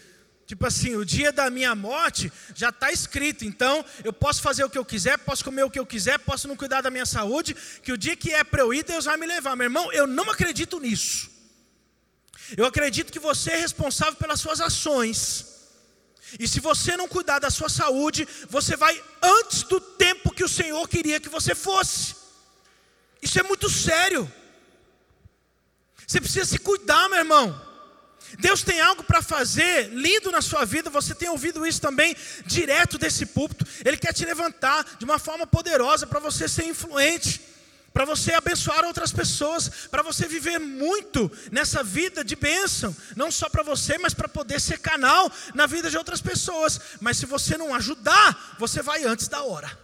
Tipo 0.49 0.65
assim, 0.65 0.95
o 0.95 1.05
dia 1.05 1.31
da 1.31 1.47
minha 1.51 1.75
morte 1.75 2.33
já 2.55 2.69
está 2.69 2.91
escrito, 2.91 3.45
então 3.45 3.85
eu 4.03 4.11
posso 4.11 4.41
fazer 4.41 4.63
o 4.63 4.69
que 4.69 4.79
eu 4.79 4.83
quiser, 4.83 5.15
posso 5.19 5.45
comer 5.45 5.61
o 5.61 5.69
que 5.69 5.77
eu 5.77 5.85
quiser, 5.85 6.17
posso 6.17 6.47
não 6.47 6.55
cuidar 6.55 6.81
da 6.81 6.89
minha 6.89 7.05
saúde, 7.05 7.55
que 7.83 7.93
o 7.93 7.97
dia 7.97 8.15
que 8.15 8.33
é 8.33 8.43
para 8.43 8.63
eu 8.63 8.73
ir, 8.73 8.83
Deus 8.83 9.05
vai 9.05 9.15
me 9.15 9.27
levar. 9.27 9.55
Meu 9.55 9.65
irmão, 9.65 9.93
eu 9.93 10.07
não 10.07 10.27
acredito 10.27 10.79
nisso. 10.79 11.29
Eu 12.57 12.65
acredito 12.65 13.13
que 13.13 13.19
você 13.19 13.51
é 13.51 13.57
responsável 13.57 14.15
pelas 14.15 14.39
suas 14.39 14.59
ações. 14.59 15.45
E 16.39 16.47
se 16.47 16.59
você 16.59 16.97
não 16.97 17.07
cuidar 17.07 17.37
da 17.37 17.51
sua 17.51 17.69
saúde, 17.69 18.27
você 18.49 18.75
vai 18.75 18.99
antes 19.21 19.61
do 19.61 19.79
tempo 19.79 20.33
que 20.33 20.43
o 20.43 20.49
Senhor 20.49 20.89
queria 20.89 21.19
que 21.19 21.29
você 21.29 21.53
fosse. 21.53 22.15
Isso 23.21 23.39
é 23.39 23.43
muito 23.43 23.69
sério. 23.69 24.27
Você 26.07 26.19
precisa 26.19 26.45
se 26.45 26.57
cuidar, 26.57 27.07
meu 27.07 27.19
irmão. 27.19 27.68
Deus 28.37 28.61
tem 28.61 28.79
algo 28.79 29.03
para 29.03 29.21
fazer 29.21 29.89
lindo 29.89 30.31
na 30.31 30.41
sua 30.41 30.65
vida, 30.65 30.89
você 30.89 31.15
tem 31.15 31.29
ouvido 31.29 31.65
isso 31.65 31.81
também 31.81 32.15
direto 32.45 32.97
desse 32.97 33.25
púlpito. 33.25 33.65
Ele 33.83 33.97
quer 33.97 34.13
te 34.13 34.25
levantar 34.25 34.85
de 34.97 35.05
uma 35.05 35.17
forma 35.17 35.47
poderosa 35.47 36.05
para 36.05 36.19
você 36.19 36.47
ser 36.47 36.65
influente 36.65 37.49
para 37.93 38.05
você 38.05 38.33
abençoar 38.33 38.85
outras 38.85 39.11
pessoas, 39.11 39.69
para 39.89 40.01
você 40.01 40.27
viver 40.27 40.59
muito 40.59 41.29
nessa 41.51 41.83
vida 41.83 42.23
de 42.23 42.35
bênção, 42.35 42.95
não 43.15 43.31
só 43.31 43.49
para 43.49 43.63
você, 43.63 43.97
mas 43.97 44.13
para 44.13 44.29
poder 44.29 44.61
ser 44.61 44.79
canal 44.79 45.31
na 45.53 45.65
vida 45.65 45.89
de 45.89 45.97
outras 45.97 46.21
pessoas. 46.21 46.79
Mas 47.01 47.17
se 47.17 47.25
você 47.25 47.57
não 47.57 47.73
ajudar, 47.73 48.55
você 48.57 48.81
vai 48.81 49.03
antes 49.03 49.27
da 49.27 49.43
hora. 49.43 49.77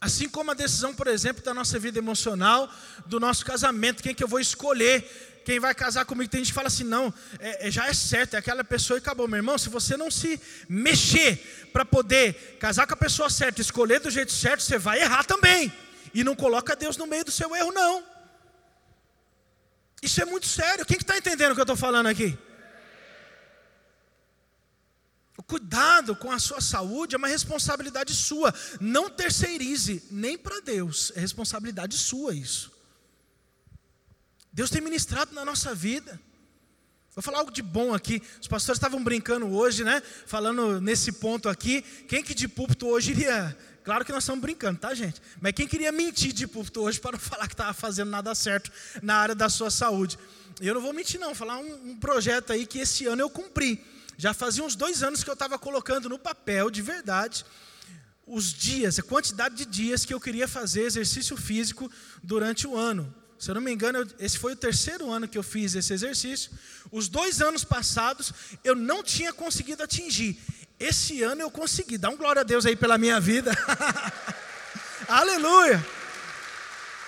Assim 0.00 0.28
como 0.28 0.52
a 0.52 0.54
decisão, 0.54 0.94
por 0.94 1.08
exemplo, 1.08 1.42
da 1.42 1.52
nossa 1.52 1.76
vida 1.78 1.98
emocional, 1.98 2.72
do 3.06 3.18
nosso 3.18 3.44
casamento, 3.44 4.02
quem 4.02 4.14
que 4.14 4.22
eu 4.22 4.28
vou 4.28 4.38
escolher, 4.38 5.37
quem 5.48 5.58
vai 5.58 5.74
casar 5.74 6.04
comigo, 6.04 6.30
tem 6.30 6.40
gente 6.40 6.48
que 6.48 6.54
fala 6.54 6.66
assim, 6.66 6.84
não, 6.84 7.12
é, 7.38 7.68
é, 7.68 7.70
já 7.70 7.86
é 7.86 7.94
certo, 7.94 8.34
é 8.34 8.36
aquela 8.36 8.62
pessoa 8.62 8.98
e 8.98 9.00
acabou, 9.00 9.26
meu 9.26 9.38
irmão, 9.38 9.56
se 9.56 9.70
você 9.70 9.96
não 9.96 10.10
se 10.10 10.38
mexer 10.68 11.70
para 11.72 11.86
poder 11.86 12.58
casar 12.60 12.86
com 12.86 12.92
a 12.92 12.96
pessoa 12.98 13.30
certa, 13.30 13.62
escolher 13.62 13.98
do 13.98 14.10
jeito 14.10 14.30
certo, 14.30 14.62
você 14.62 14.76
vai 14.76 15.00
errar 15.00 15.24
também. 15.24 15.72
E 16.12 16.22
não 16.22 16.36
coloca 16.36 16.76
Deus 16.76 16.98
no 16.98 17.06
meio 17.06 17.24
do 17.24 17.30
seu 17.30 17.56
erro, 17.56 17.72
não. 17.72 18.04
Isso 20.02 20.20
é 20.20 20.26
muito 20.26 20.46
sério. 20.46 20.84
Quem 20.84 20.98
está 20.98 21.14
que 21.14 21.22
tá 21.22 21.30
entendendo 21.30 21.52
o 21.52 21.54
que 21.54 21.60
eu 21.62 21.70
estou 21.70 21.78
falando 21.78 22.08
aqui? 22.08 22.36
O 25.38 25.42
cuidado 25.42 26.14
com 26.14 26.30
a 26.30 26.38
sua 26.38 26.60
saúde 26.60 27.14
é 27.14 27.18
uma 27.18 27.26
responsabilidade 27.26 28.12
sua. 28.12 28.52
Não 28.82 29.08
terceirize 29.08 30.06
nem 30.10 30.36
para 30.36 30.60
Deus. 30.60 31.10
É 31.16 31.20
responsabilidade 31.20 31.96
sua 31.96 32.34
isso. 32.34 32.77
Deus 34.58 34.70
tem 34.70 34.80
ministrado 34.80 35.32
na 35.32 35.44
nossa 35.44 35.72
vida. 35.72 36.20
Vou 37.14 37.22
falar 37.22 37.38
algo 37.38 37.52
de 37.52 37.62
bom 37.62 37.94
aqui. 37.94 38.20
Os 38.40 38.48
pastores 38.48 38.76
estavam 38.76 39.04
brincando 39.04 39.46
hoje, 39.46 39.84
né? 39.84 40.02
Falando 40.26 40.80
nesse 40.80 41.12
ponto 41.12 41.48
aqui. 41.48 41.80
Quem 42.08 42.24
que 42.24 42.34
de 42.34 42.48
púlpito 42.48 42.88
hoje 42.88 43.12
iria 43.12 43.56
Claro 43.84 44.04
que 44.04 44.10
nós 44.10 44.24
estamos 44.24 44.42
brincando, 44.42 44.80
tá, 44.80 44.92
gente? 44.94 45.22
Mas 45.40 45.52
quem 45.52 45.68
queria 45.68 45.92
mentir 45.92 46.32
de 46.32 46.48
púlpito 46.48 46.80
hoje 46.80 46.98
para 46.98 47.12
não 47.12 47.20
falar 47.22 47.46
que 47.46 47.54
estava 47.54 47.72
fazendo 47.72 48.10
nada 48.10 48.34
certo 48.34 48.72
na 49.00 49.14
área 49.14 49.34
da 49.36 49.48
sua 49.48 49.70
saúde? 49.70 50.18
Eu 50.60 50.74
não 50.74 50.80
vou 50.80 50.92
mentir, 50.92 51.20
não. 51.20 51.28
Vou 51.28 51.36
falar 51.36 51.58
um, 51.58 51.90
um 51.90 51.96
projeto 51.96 52.52
aí 52.52 52.66
que 52.66 52.80
esse 52.80 53.06
ano 53.06 53.22
eu 53.22 53.30
cumpri. 53.30 53.80
Já 54.16 54.34
fazia 54.34 54.64
uns 54.64 54.74
dois 54.74 55.04
anos 55.04 55.22
que 55.22 55.30
eu 55.30 55.34
estava 55.34 55.56
colocando 55.56 56.08
no 56.08 56.18
papel, 56.18 56.68
de 56.68 56.82
verdade, 56.82 57.46
os 58.26 58.52
dias, 58.52 58.98
a 58.98 59.04
quantidade 59.04 59.54
de 59.54 59.66
dias 59.66 60.04
que 60.04 60.12
eu 60.12 60.20
queria 60.20 60.48
fazer 60.48 60.82
exercício 60.82 61.36
físico 61.36 61.88
durante 62.24 62.66
o 62.66 62.76
ano. 62.76 63.14
Se 63.38 63.50
eu 63.50 63.54
não 63.54 63.62
me 63.62 63.72
engano, 63.72 64.04
esse 64.18 64.36
foi 64.36 64.52
o 64.54 64.56
terceiro 64.56 65.10
ano 65.10 65.28
que 65.28 65.38
eu 65.38 65.42
fiz 65.42 65.74
esse 65.74 65.92
exercício. 65.92 66.50
Os 66.90 67.08
dois 67.08 67.40
anos 67.40 67.62
passados 67.62 68.32
eu 68.64 68.74
não 68.74 69.02
tinha 69.02 69.32
conseguido 69.32 69.82
atingir. 69.82 70.40
Esse 70.78 71.22
ano 71.22 71.42
eu 71.42 71.50
consegui. 71.50 71.96
Dá 71.96 72.08
um 72.10 72.16
glória 72.16 72.40
a 72.40 72.44
Deus 72.44 72.66
aí 72.66 72.74
pela 72.74 72.98
minha 72.98 73.20
vida. 73.20 73.52
Aleluia. 75.06 75.84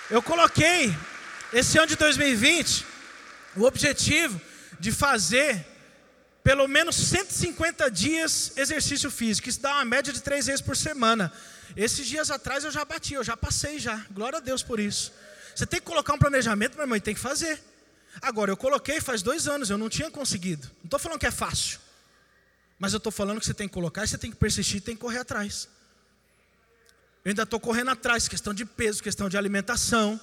Eu 0.09 0.21
coloquei 0.21 0.95
esse 1.51 1.77
ano 1.77 1.87
de 1.87 1.95
2020 1.97 2.85
o 3.57 3.63
objetivo 3.63 4.39
de 4.79 4.91
fazer 4.91 5.65
pelo 6.43 6.67
menos 6.67 6.95
150 6.95 7.91
dias 7.91 8.53
exercício 8.55 9.11
físico. 9.11 9.49
Isso 9.49 9.61
dá 9.61 9.73
uma 9.73 9.85
média 9.85 10.13
de 10.13 10.21
três 10.21 10.45
vezes 10.45 10.61
por 10.61 10.77
semana. 10.77 11.31
Esses 11.75 12.07
dias 12.07 12.31
atrás 12.31 12.63
eu 12.63 12.71
já 12.71 12.85
bati, 12.85 13.13
eu 13.15 13.23
já 13.23 13.35
passei 13.35 13.79
já. 13.79 14.05
Glória 14.11 14.37
a 14.37 14.41
Deus 14.41 14.63
por 14.63 14.79
isso. 14.79 15.11
Você 15.55 15.65
tem 15.65 15.79
que 15.79 15.85
colocar 15.85 16.13
um 16.13 16.17
planejamento, 16.17 16.75
meu 16.75 16.83
irmão, 16.83 16.97
e 16.97 17.01
tem 17.01 17.13
que 17.13 17.19
fazer. 17.19 17.61
Agora, 18.21 18.51
eu 18.51 18.57
coloquei 18.57 18.99
faz 18.99 19.21
dois 19.21 19.47
anos, 19.47 19.69
eu 19.69 19.77
não 19.77 19.89
tinha 19.89 20.09
conseguido. 20.11 20.67
Não 20.77 20.85
estou 20.85 20.99
falando 20.99 21.19
que 21.19 21.25
é 21.25 21.31
fácil. 21.31 21.79
Mas 22.77 22.93
eu 22.93 22.97
estou 22.97 23.11
falando 23.11 23.39
que 23.39 23.45
você 23.45 23.53
tem 23.53 23.67
que 23.67 23.73
colocar, 23.73 24.07
você 24.07 24.17
tem 24.17 24.31
que 24.31 24.37
persistir, 24.37 24.81
tem 24.81 24.95
que 24.95 25.01
correr 25.01 25.19
atrás. 25.19 25.69
Eu 27.23 27.29
ainda 27.29 27.43
estou 27.43 27.59
correndo 27.59 27.91
atrás, 27.91 28.27
questão 28.27 28.53
de 28.53 28.65
peso, 28.65 29.03
questão 29.03 29.29
de 29.29 29.37
alimentação. 29.37 30.19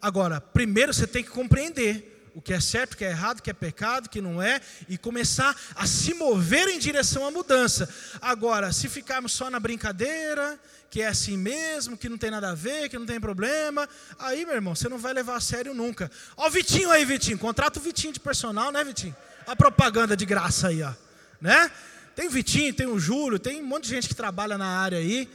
Agora, 0.00 0.40
primeiro 0.40 0.92
você 0.92 1.06
tem 1.06 1.22
que 1.22 1.30
compreender 1.30 2.11
o 2.34 2.40
que 2.40 2.52
é 2.52 2.60
certo, 2.60 2.94
o 2.94 2.96
que 2.96 3.04
é 3.04 3.10
errado, 3.10 3.38
o 3.38 3.42
que 3.42 3.50
é 3.50 3.52
pecado, 3.52 4.06
o 4.06 4.08
que 4.08 4.20
não 4.20 4.40
é, 4.40 4.60
e 4.88 4.96
começar 4.96 5.56
a 5.74 5.86
se 5.86 6.14
mover 6.14 6.68
em 6.68 6.78
direção 6.78 7.26
à 7.26 7.30
mudança. 7.30 7.88
Agora, 8.20 8.72
se 8.72 8.88
ficarmos 8.88 9.32
só 9.32 9.50
na 9.50 9.60
brincadeira, 9.60 10.58
que 10.90 11.00
é 11.00 11.08
assim 11.08 11.36
mesmo, 11.36 11.96
que 11.96 12.08
não 12.08 12.18
tem 12.18 12.30
nada 12.30 12.50
a 12.50 12.54
ver, 12.54 12.88
que 12.88 12.98
não 12.98 13.06
tem 13.06 13.20
problema, 13.20 13.88
aí, 14.18 14.44
meu 14.44 14.54
irmão, 14.54 14.74
você 14.74 14.88
não 14.88 14.98
vai 14.98 15.12
levar 15.12 15.36
a 15.36 15.40
sério 15.40 15.74
nunca. 15.74 16.10
Ó, 16.36 16.46
o 16.46 16.50
Vitinho 16.50 16.90
aí, 16.90 17.04
Vitinho, 17.04 17.38
contrata 17.38 17.78
o 17.78 17.82
Vitinho 17.82 18.12
de 18.12 18.20
personal, 18.20 18.70
né, 18.70 18.82
Vitinho? 18.84 19.16
A 19.46 19.56
propaganda 19.56 20.16
de 20.16 20.24
graça 20.24 20.68
aí, 20.68 20.82
ó, 20.82 20.92
né? 21.40 21.70
Tem 22.14 22.28
o 22.28 22.30
Vitinho, 22.30 22.74
tem 22.74 22.86
o 22.86 22.98
Júlio, 22.98 23.38
tem 23.38 23.62
um 23.62 23.66
monte 23.66 23.84
de 23.84 23.90
gente 23.90 24.08
que 24.08 24.14
trabalha 24.14 24.58
na 24.58 24.66
área 24.66 24.98
aí, 24.98 25.28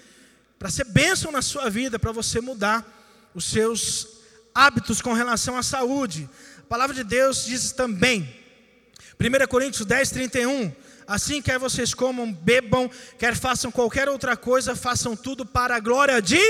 para 0.60 0.69
ser 0.69 0.86
bênção 0.86 1.31
na 1.31 1.41
sua 1.41 1.69
vida, 1.69 1.99
para 1.99 2.12
você 2.12 2.39
mudar 2.39 2.86
os 3.33 3.45
seus 3.45 4.07
hábitos 4.53 5.01
com 5.01 5.13
relação 5.13 5.55
à 5.57 5.62
saúde. 5.62 6.29
A 6.67 6.75
palavra 6.77 6.93
de 6.93 7.06
Deus 7.06 7.45
diz 7.45 7.71
também, 7.71 8.27
1 9.17 9.47
Coríntios 9.47 9.86
10, 9.86 10.10
31, 10.10 10.75
assim 11.08 11.41
quer 11.41 11.58
vocês 11.58 11.93
comam, 11.93 12.30
bebam, 12.30 12.91
quer 13.17 13.38
façam 13.38 13.71
qualquer 13.71 14.10
outra 14.10 14.36
coisa, 14.36 14.75
façam 14.75 15.15
tudo 15.15 15.45
para 15.45 15.77
a 15.77 15.80
glória 15.80 16.21
de 16.21 16.41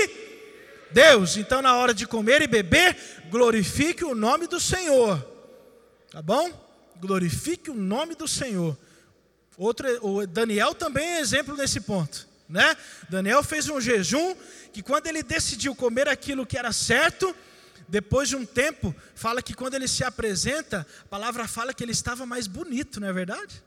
Deus. 0.90 1.36
Então, 1.36 1.62
na 1.62 1.76
hora 1.76 1.94
de 1.94 2.04
comer 2.04 2.42
e 2.42 2.48
beber, 2.48 2.96
glorifique 3.30 4.04
o 4.04 4.12
nome 4.12 4.48
do 4.48 4.58
Senhor. 4.58 5.24
Tá 6.10 6.20
bom? 6.20 6.50
Glorifique 7.00 7.70
o 7.70 7.74
nome 7.74 8.16
do 8.16 8.26
Senhor. 8.26 8.76
Outro, 9.56 9.86
o 10.04 10.26
Daniel 10.26 10.74
também 10.74 11.06
é 11.10 11.20
exemplo 11.20 11.56
nesse 11.56 11.80
ponto. 11.80 12.26
Né? 12.48 12.76
Daniel 13.08 13.44
fez 13.44 13.68
um 13.68 13.80
jejum 13.80 14.34
que 14.72 14.82
quando 14.82 15.06
ele 15.06 15.22
decidiu 15.22 15.76
comer 15.76 16.08
aquilo 16.08 16.44
que 16.44 16.58
era 16.58 16.72
certo, 16.72 17.32
depois 17.88 18.28
de 18.28 18.36
um 18.36 18.44
tempo, 18.44 18.94
fala 19.14 19.42
que 19.42 19.54
quando 19.54 19.74
ele 19.74 19.88
se 19.88 20.04
apresenta, 20.04 20.86
a 21.02 21.08
palavra 21.08 21.48
fala 21.48 21.72
que 21.72 21.82
ele 21.82 21.92
estava 21.92 22.26
mais 22.26 22.46
bonito, 22.46 23.00
não 23.00 23.08
é 23.08 23.12
verdade? 23.12 23.62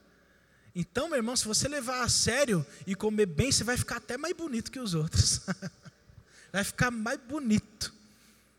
Então, 0.76 1.10
meu 1.10 1.18
irmão, 1.18 1.36
se 1.36 1.46
você 1.46 1.68
levar 1.68 2.04
a 2.04 2.10
sério 2.10 2.66
e 2.86 2.96
comer 2.96 3.26
bem, 3.26 3.52
você 3.52 3.64
vai 3.64 3.76
ficar 3.76 3.98
até 3.98 4.18
mais 4.18 4.34
bonito 4.34 4.72
que 4.72 4.80
os 4.80 4.94
outros. 4.94 5.42
vai 6.54 6.64
ficar 6.64 6.92
mais 6.92 7.20
bonito. 7.20 7.94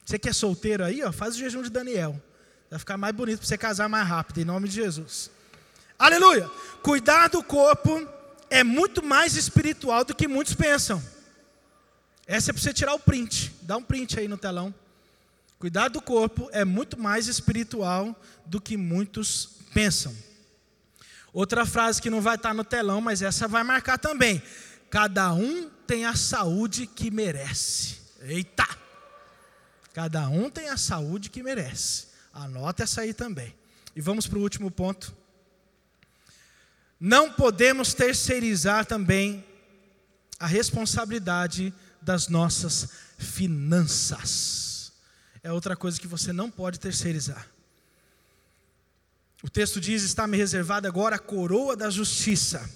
Você 0.04 0.18
que 0.18 0.28
é 0.28 0.32
solteiro 0.32 0.84
aí, 0.84 1.02
ó, 1.02 1.12
faz 1.12 1.36
o 1.36 1.38
jejum 1.38 1.62
de 1.62 1.70
Daniel. 1.70 2.20
Vai 2.68 2.78
ficar 2.78 2.96
mais 2.98 3.14
bonito 3.14 3.38
para 3.38 3.46
você 3.46 3.56
casar 3.56 3.88
mais 3.88 4.06
rápido, 4.06 4.40
em 4.40 4.44
nome 4.44 4.68
de 4.68 4.74
Jesus. 4.74 5.30
Aleluia! 5.98 6.50
Cuidar 6.82 7.28
do 7.28 7.42
corpo 7.42 8.06
é 8.50 8.64
muito 8.64 9.02
mais 9.02 9.36
espiritual 9.36 10.04
do 10.04 10.14
que 10.14 10.26
muitos 10.26 10.54
pensam. 10.54 11.02
Essa 12.26 12.50
é 12.50 12.52
para 12.52 12.62
você 12.62 12.72
tirar 12.72 12.94
o 12.94 12.98
print. 12.98 13.54
Dá 13.62 13.76
um 13.76 13.82
print 13.82 14.18
aí 14.18 14.26
no 14.26 14.36
telão. 14.36 14.74
Cuidar 15.62 15.90
do 15.90 16.02
corpo 16.02 16.50
é 16.52 16.64
muito 16.64 16.98
mais 16.98 17.28
espiritual 17.28 18.20
do 18.44 18.60
que 18.60 18.76
muitos 18.76 19.58
pensam. 19.72 20.12
Outra 21.32 21.64
frase 21.64 22.02
que 22.02 22.10
não 22.10 22.20
vai 22.20 22.34
estar 22.34 22.52
no 22.52 22.64
telão, 22.64 23.00
mas 23.00 23.22
essa 23.22 23.46
vai 23.46 23.62
marcar 23.62 23.96
também. 23.96 24.42
Cada 24.90 25.32
um 25.32 25.70
tem 25.86 26.04
a 26.04 26.16
saúde 26.16 26.88
que 26.88 27.12
merece. 27.12 27.98
Eita! 28.22 28.66
Cada 29.94 30.28
um 30.28 30.50
tem 30.50 30.68
a 30.68 30.76
saúde 30.76 31.30
que 31.30 31.44
merece. 31.44 32.08
Anota 32.34 32.82
essa 32.82 33.02
aí 33.02 33.14
também. 33.14 33.54
E 33.94 34.00
vamos 34.00 34.26
para 34.26 34.40
o 34.40 34.42
último 34.42 34.68
ponto. 34.68 35.14
Não 36.98 37.32
podemos 37.32 37.94
terceirizar 37.94 38.84
também 38.84 39.44
a 40.40 40.46
responsabilidade 40.48 41.72
das 42.02 42.26
nossas 42.26 42.88
finanças 43.16 44.71
é 45.42 45.52
outra 45.52 45.74
coisa 45.74 46.00
que 46.00 46.06
você 46.06 46.32
não 46.32 46.50
pode 46.50 46.78
terceirizar. 46.78 47.46
O 49.42 49.50
texto 49.50 49.80
diz: 49.80 50.02
Está 50.02 50.26
me 50.26 50.36
reservada 50.36 50.86
agora 50.86 51.16
a 51.16 51.18
coroa 51.18 51.76
da 51.76 51.90
justiça. 51.90 52.68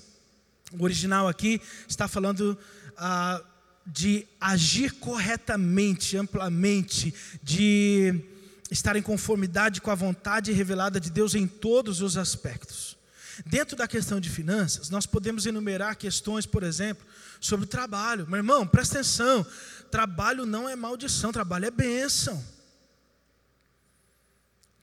O 0.72 0.82
original 0.82 1.28
aqui 1.28 1.60
está 1.88 2.08
falando 2.08 2.58
ah, 2.96 3.40
de 3.86 4.26
agir 4.40 4.94
corretamente, 4.94 6.16
amplamente, 6.16 7.14
de 7.40 8.20
estar 8.68 8.96
em 8.96 9.02
conformidade 9.02 9.80
com 9.80 9.92
a 9.92 9.94
vontade 9.94 10.50
revelada 10.50 10.98
de 10.98 11.08
Deus 11.08 11.36
em 11.36 11.46
todos 11.46 12.00
os 12.00 12.16
aspectos. 12.16 12.96
Dentro 13.44 13.76
da 13.76 13.86
questão 13.86 14.18
de 14.18 14.28
finanças, 14.28 14.90
nós 14.90 15.06
podemos 15.06 15.46
enumerar 15.46 15.96
questões, 15.96 16.46
por 16.46 16.64
exemplo, 16.64 17.06
sobre 17.38 17.64
o 17.66 17.68
trabalho. 17.68 18.26
Meu 18.26 18.38
irmão, 18.38 18.66
presta 18.66 18.96
atenção: 18.96 19.46
trabalho 19.88 20.44
não 20.44 20.68
é 20.68 20.74
maldição, 20.74 21.32
trabalho 21.32 21.66
é 21.66 21.70
bênção. 21.70 22.55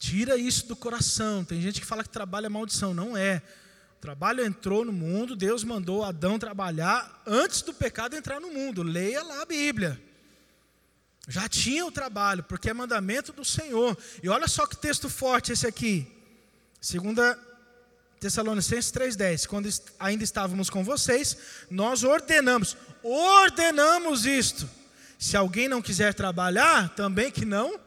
Tira 0.04 0.36
isso 0.36 0.68
do 0.68 0.76
coração. 0.76 1.46
Tem 1.46 1.62
gente 1.62 1.80
que 1.80 1.88
fala 1.88 2.04
que 2.04 2.10
trabalho 2.10 2.46
é 2.46 2.50
maldição. 2.50 2.94
Não 2.94 3.16
é. 3.16 3.42
O 3.98 4.02
trabalho 4.02 4.44
entrou 4.44 4.84
no 4.84 4.92
mundo, 4.92 5.34
Deus 5.34 5.64
mandou 5.64 6.04
Adão 6.04 6.38
trabalhar 6.38 7.24
antes 7.26 7.62
do 7.62 7.74
pecado 7.74 8.14
entrar 8.14 8.42
no 8.42 8.52
mundo. 8.52 8.84
Leia 8.84 9.24
lá 9.24 9.44
a 9.44 9.46
Bíblia. 9.46 9.98
Já 11.26 11.48
tinha 11.48 11.86
o 11.86 11.92
trabalho, 11.92 12.44
porque 12.44 12.70
é 12.70 12.74
mandamento 12.74 13.32
do 13.32 13.46
Senhor. 13.46 13.98
E 14.22 14.28
olha 14.28 14.46
só 14.46 14.68
que 14.68 14.76
texto 14.76 15.08
forte 15.08 15.54
esse 15.54 15.66
aqui. 15.66 16.06
Segunda 16.82 17.40
Tessalonicenses 18.20 18.92
3:10. 18.92 19.48
Quando 19.48 19.70
ainda 19.98 20.26
estávamos 20.26 20.70
com 20.70 20.84
vocês, 20.84 21.38
nós 21.72 22.04
ordenamos, 22.04 22.76
ordenamos 23.02 24.26
isto. 24.26 24.70
Se 25.18 25.38
alguém 25.38 25.70
não 25.70 25.82
quiser 25.82 26.14
trabalhar, 26.14 26.90
também 26.90 27.32
que 27.32 27.46
não 27.46 27.80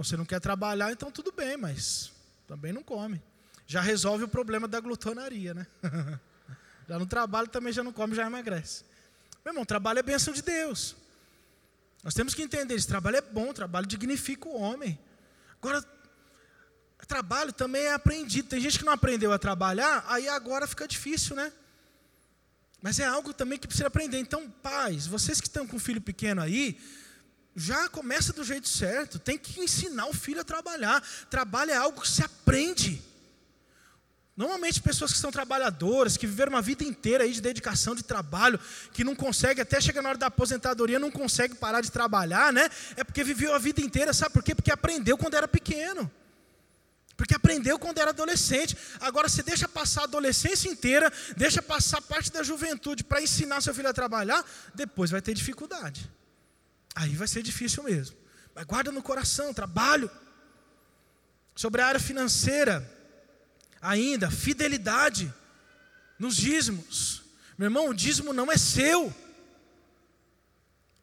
você 0.00 0.16
não 0.16 0.24
quer 0.24 0.40
trabalhar, 0.40 0.92
então 0.92 1.10
tudo 1.10 1.32
bem, 1.32 1.56
mas 1.56 2.12
também 2.46 2.72
não 2.72 2.82
come. 2.82 3.20
Já 3.66 3.80
resolve 3.80 4.24
o 4.24 4.28
problema 4.28 4.68
da 4.68 4.78
glutonaria, 4.78 5.54
né? 5.54 5.66
já 6.88 6.98
no 6.98 7.06
trabalho 7.06 7.48
também 7.48 7.72
já 7.72 7.82
não 7.82 7.92
come, 7.92 8.14
já 8.14 8.26
emagrece. 8.26 8.84
Meu 9.44 9.52
irmão, 9.52 9.64
trabalho 9.64 9.98
é 9.98 10.02
bênção 10.02 10.32
de 10.32 10.42
Deus. 10.42 10.94
Nós 12.04 12.14
temos 12.14 12.34
que 12.34 12.42
entender, 12.42 12.74
esse 12.74 12.86
trabalho 12.86 13.16
é 13.16 13.20
bom, 13.20 13.52
trabalho 13.52 13.86
dignifica 13.86 14.48
o 14.48 14.54
homem. 14.54 14.98
Agora, 15.60 15.84
trabalho 17.12 17.52
também 17.52 17.82
é 17.82 17.92
aprendido. 17.92 18.48
Tem 18.48 18.58
gente 18.58 18.78
que 18.78 18.86
não 18.86 18.92
aprendeu 18.92 19.32
a 19.32 19.38
trabalhar, 19.38 20.02
aí 20.08 20.28
agora 20.28 20.66
fica 20.66 20.88
difícil, 20.88 21.36
né? 21.36 21.52
Mas 22.80 22.98
é 22.98 23.04
algo 23.04 23.34
também 23.34 23.58
que 23.58 23.66
precisa 23.66 23.86
aprender. 23.86 24.18
Então, 24.18 24.48
pais, 24.48 25.06
vocês 25.06 25.38
que 25.38 25.46
estão 25.46 25.66
com 25.66 25.76
um 25.76 25.78
filho 25.78 26.00
pequeno 26.00 26.40
aí, 26.40 26.80
já 27.54 27.88
começa 27.88 28.32
do 28.32 28.44
jeito 28.44 28.68
certo. 28.68 29.18
Tem 29.18 29.38
que 29.38 29.60
ensinar 29.60 30.06
o 30.06 30.12
filho 30.12 30.40
a 30.40 30.44
trabalhar. 30.44 31.02
Trabalho 31.30 31.70
é 31.70 31.76
algo 31.76 32.00
que 32.00 32.08
se 32.08 32.22
aprende. 32.22 33.02
Normalmente 34.34 34.80
pessoas 34.80 35.12
que 35.12 35.18
são 35.18 35.30
trabalhadoras, 35.30 36.16
que 36.16 36.26
viveram 36.26 36.52
uma 36.52 36.62
vida 36.62 36.82
inteira 36.82 37.24
aí 37.24 37.32
de 37.32 37.40
dedicação 37.40 37.94
de 37.94 38.02
trabalho, 38.02 38.58
que 38.92 39.04
não 39.04 39.14
consegue 39.14 39.60
até 39.60 39.78
chegar 39.78 40.00
na 40.00 40.08
hora 40.08 40.18
da 40.18 40.26
aposentadoria, 40.26 40.98
não 40.98 41.10
consegue 41.10 41.54
parar 41.54 41.82
de 41.82 41.90
trabalhar, 41.90 42.50
né? 42.50 42.68
É 42.96 43.04
porque 43.04 43.22
viveu 43.22 43.54
a 43.54 43.58
vida 43.58 43.82
inteira, 43.82 44.14
sabe 44.14 44.32
por 44.32 44.42
quê? 44.42 44.54
Porque 44.54 44.72
aprendeu 44.72 45.18
quando 45.18 45.34
era 45.34 45.46
pequeno. 45.46 46.10
Porque 47.14 47.34
aprendeu 47.34 47.78
quando 47.78 47.98
era 47.98 48.10
adolescente. 48.10 48.74
Agora 49.00 49.28
você 49.28 49.42
deixa 49.42 49.68
passar 49.68 50.00
a 50.00 50.04
adolescência 50.04 50.68
inteira, 50.68 51.12
deixa 51.36 51.60
passar 51.60 52.00
parte 52.00 52.32
da 52.32 52.42
juventude 52.42 53.04
para 53.04 53.20
ensinar 53.20 53.60
seu 53.60 53.74
filho 53.74 53.90
a 53.90 53.92
trabalhar, 53.92 54.42
depois 54.74 55.10
vai 55.10 55.20
ter 55.20 55.34
dificuldade. 55.34 56.10
Aí 56.94 57.14
vai 57.14 57.26
ser 57.26 57.42
difícil 57.42 57.82
mesmo. 57.82 58.16
Mas 58.54 58.64
guarda 58.64 58.92
no 58.92 59.02
coração, 59.02 59.54
trabalho. 59.54 60.10
Sobre 61.54 61.80
a 61.80 61.86
área 61.86 62.00
financeira, 62.00 62.88
ainda, 63.80 64.30
fidelidade 64.30 65.32
nos 66.18 66.36
dízimos. 66.36 67.22
Meu 67.58 67.66
irmão, 67.66 67.88
o 67.88 67.94
dízimo 67.94 68.32
não 68.32 68.50
é 68.50 68.56
seu. 68.56 69.14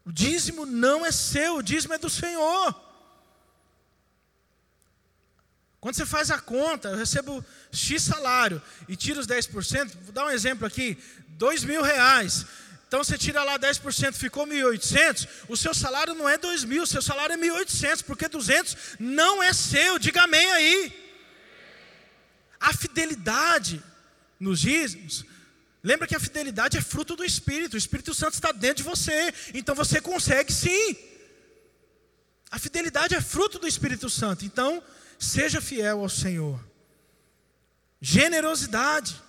O 0.06 0.12
dízimo 0.12 0.66
não 0.66 1.06
é 1.06 1.12
seu, 1.12 1.58
o 1.58 1.64
dízimo 1.64 1.94
é 1.94 1.98
do 1.98 2.10
Senhor. 2.10 2.90
Quando 5.80 5.96
você 5.96 6.06
faz 6.06 6.30
a 6.30 6.40
conta, 6.40 6.90
eu 6.90 6.98
recebo 6.98 7.44
X 7.72 8.04
salário 8.04 8.62
e 8.88 8.96
tiro 8.96 9.20
os 9.20 9.28
10%, 9.28 9.96
vou 10.02 10.12
dar 10.12 10.26
um 10.26 10.32
exemplo 10.32 10.66
aqui, 10.66 10.98
dois 11.30 11.64
mil 11.64 11.82
reais. 11.82 12.46
Então 12.90 13.04
você 13.04 13.20
tira 13.20 13.44
lá 13.44 13.60
10%, 13.60 14.14
ficou 14.14 14.48
1.800, 14.48 15.28
o 15.48 15.56
seu 15.56 15.76
salário 15.76 16.16
não 16.16 16.28
é 16.28 16.40
2.000, 16.40 16.82
o 16.82 16.88
seu 16.88 17.04
salário 17.04 17.34
é 17.34 17.38
1.800, 17.38 18.04
porque 18.04 18.28
200 18.28 18.76
não 19.00 19.44
é 19.44 19.54
seu, 19.54 20.00
diga 20.00 20.24
amém 20.24 20.52
aí. 20.54 20.92
A 22.60 22.74
fidelidade 22.74 23.80
nos 24.40 24.62
dízimos, 24.62 25.24
lembra 25.84 26.08
que 26.08 26.16
a 26.16 26.20
fidelidade 26.20 26.80
é 26.80 26.82
fruto 26.82 27.16
do 27.16 27.24
Espírito, 27.24 27.76
o 27.76 27.78
Espírito 27.78 28.12
Santo 28.12 28.34
está 28.34 28.52
dentro 28.52 28.78
de 28.78 28.90
você, 28.90 29.32
então 29.54 29.76
você 29.76 30.02
consegue 30.02 30.52
sim. 30.52 30.98
A 32.50 32.58
fidelidade 32.58 33.14
é 33.14 33.22
fruto 33.22 33.60
do 33.60 33.68
Espírito 33.68 34.10
Santo, 34.10 34.46
então 34.46 34.84
seja 35.20 35.62
fiel 35.62 36.00
ao 36.00 36.10
Senhor. 36.10 36.60
Generosidade. 38.02 39.29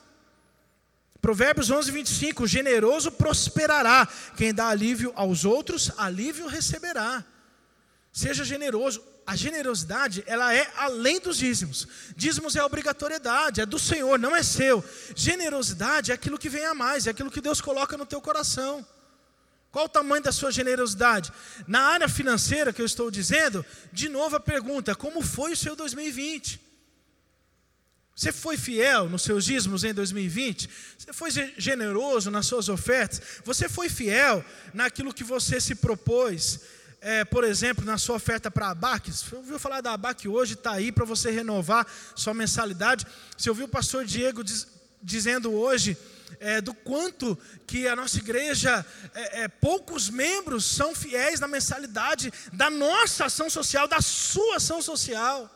Provérbios 1.20 1.70
11, 1.70 1.90
25: 1.90 2.44
O 2.44 2.46
generoso 2.46 3.12
prosperará, 3.12 4.08
quem 4.36 4.54
dá 4.54 4.68
alívio 4.68 5.12
aos 5.14 5.44
outros, 5.44 5.90
alívio 5.96 6.46
receberá. 6.46 7.24
Seja 8.12 8.44
generoso. 8.44 9.02
A 9.26 9.36
generosidade, 9.36 10.24
ela 10.26 10.52
é 10.52 10.68
além 10.76 11.20
dos 11.20 11.36
dízimos. 11.36 11.86
Dízimos 12.16 12.56
é 12.56 12.64
obrigatoriedade, 12.64 13.60
é 13.60 13.66
do 13.66 13.78
Senhor, 13.78 14.18
não 14.18 14.34
é 14.34 14.42
seu. 14.42 14.82
Generosidade 15.14 16.10
é 16.10 16.14
aquilo 16.14 16.38
que 16.38 16.48
vem 16.48 16.64
a 16.64 16.74
mais, 16.74 17.06
é 17.06 17.10
aquilo 17.10 17.30
que 17.30 17.40
Deus 17.40 17.60
coloca 17.60 17.96
no 17.96 18.04
teu 18.04 18.20
coração. 18.20 18.84
Qual 19.70 19.84
o 19.84 19.88
tamanho 19.88 20.22
da 20.22 20.32
sua 20.32 20.50
generosidade? 20.50 21.30
Na 21.66 21.82
área 21.82 22.08
financeira 22.08 22.72
que 22.72 22.82
eu 22.82 22.86
estou 22.86 23.08
dizendo, 23.08 23.64
de 23.92 24.08
novo 24.08 24.34
a 24.34 24.40
pergunta: 24.40 24.96
como 24.96 25.22
foi 25.22 25.52
o 25.52 25.56
seu 25.56 25.76
2020? 25.76 26.69
Você 28.20 28.32
foi 28.32 28.58
fiel 28.58 29.08
nos 29.08 29.22
seus 29.22 29.46
dízimos 29.46 29.82
em 29.82 29.94
2020? 29.94 30.68
Você 30.98 31.10
foi 31.10 31.30
generoso 31.56 32.30
nas 32.30 32.44
suas 32.44 32.68
ofertas? 32.68 33.22
Você 33.46 33.66
foi 33.66 33.88
fiel 33.88 34.44
naquilo 34.74 35.14
que 35.14 35.24
você 35.24 35.58
se 35.58 35.74
propôs? 35.74 36.60
É, 37.00 37.24
por 37.24 37.44
exemplo, 37.44 37.82
na 37.82 37.96
sua 37.96 38.16
oferta 38.16 38.50
para 38.50 38.66
a 38.66 38.70
ABAC, 38.72 39.10
você 39.10 39.34
ouviu 39.34 39.58
falar 39.58 39.80
da 39.80 39.94
ABAC 39.94 40.28
hoje, 40.28 40.52
está 40.52 40.72
aí 40.72 40.92
para 40.92 41.06
você 41.06 41.30
renovar 41.30 41.86
sua 42.14 42.34
mensalidade. 42.34 43.06
Você 43.38 43.48
ouviu 43.48 43.64
o 43.64 43.70
pastor 43.70 44.04
Diego 44.04 44.44
diz, 44.44 44.68
dizendo 45.02 45.50
hoje 45.54 45.96
é, 46.40 46.60
do 46.60 46.74
quanto 46.74 47.38
que 47.66 47.88
a 47.88 47.96
nossa 47.96 48.18
igreja, 48.18 48.84
é, 49.14 49.44
é, 49.44 49.48
poucos 49.48 50.10
membros 50.10 50.66
são 50.66 50.94
fiéis 50.94 51.40
na 51.40 51.48
mensalidade 51.48 52.30
da 52.52 52.68
nossa 52.68 53.24
ação 53.24 53.48
social, 53.48 53.88
da 53.88 54.02
sua 54.02 54.56
ação 54.56 54.82
social 54.82 55.50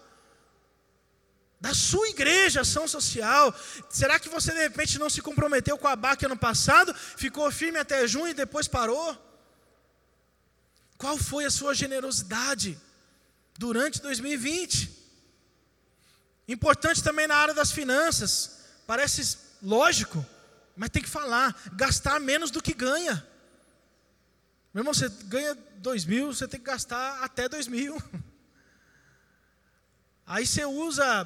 da 1.60 1.72
sua 1.72 2.08
igreja, 2.08 2.60
ação 2.60 2.86
social. 2.86 3.54
Será 3.88 4.18
que 4.18 4.28
você 4.28 4.52
de 4.52 4.58
repente 4.58 4.98
não 4.98 5.08
se 5.08 5.22
comprometeu 5.22 5.78
com 5.78 5.88
a 5.88 5.96
BAC 5.96 6.24
ano 6.24 6.36
passado, 6.36 6.94
ficou 6.94 7.50
firme 7.50 7.78
até 7.78 8.06
junho 8.06 8.28
e 8.28 8.34
depois 8.34 8.68
parou? 8.68 9.16
Qual 10.98 11.16
foi 11.16 11.44
a 11.44 11.50
sua 11.50 11.74
generosidade 11.74 12.78
durante 13.58 14.00
2020? 14.00 15.02
Importante 16.46 17.02
também 17.02 17.26
na 17.26 17.36
área 17.36 17.54
das 17.54 17.72
finanças, 17.72 18.58
parece 18.86 19.38
lógico, 19.62 20.24
mas 20.76 20.90
tem 20.90 21.02
que 21.02 21.08
falar: 21.08 21.56
gastar 21.72 22.20
menos 22.20 22.50
do 22.50 22.62
que 22.62 22.74
ganha. 22.74 23.26
Meu 24.72 24.82
irmão, 24.82 24.92
você 24.92 25.08
ganha 25.24 25.56
dois 25.76 26.04
mil, 26.04 26.32
você 26.32 26.46
tem 26.46 26.60
que 26.60 26.66
gastar 26.66 27.22
até 27.22 27.48
dois 27.48 27.66
mil. 27.66 28.00
Aí 30.26 30.46
você 30.46 30.64
usa 30.64 31.24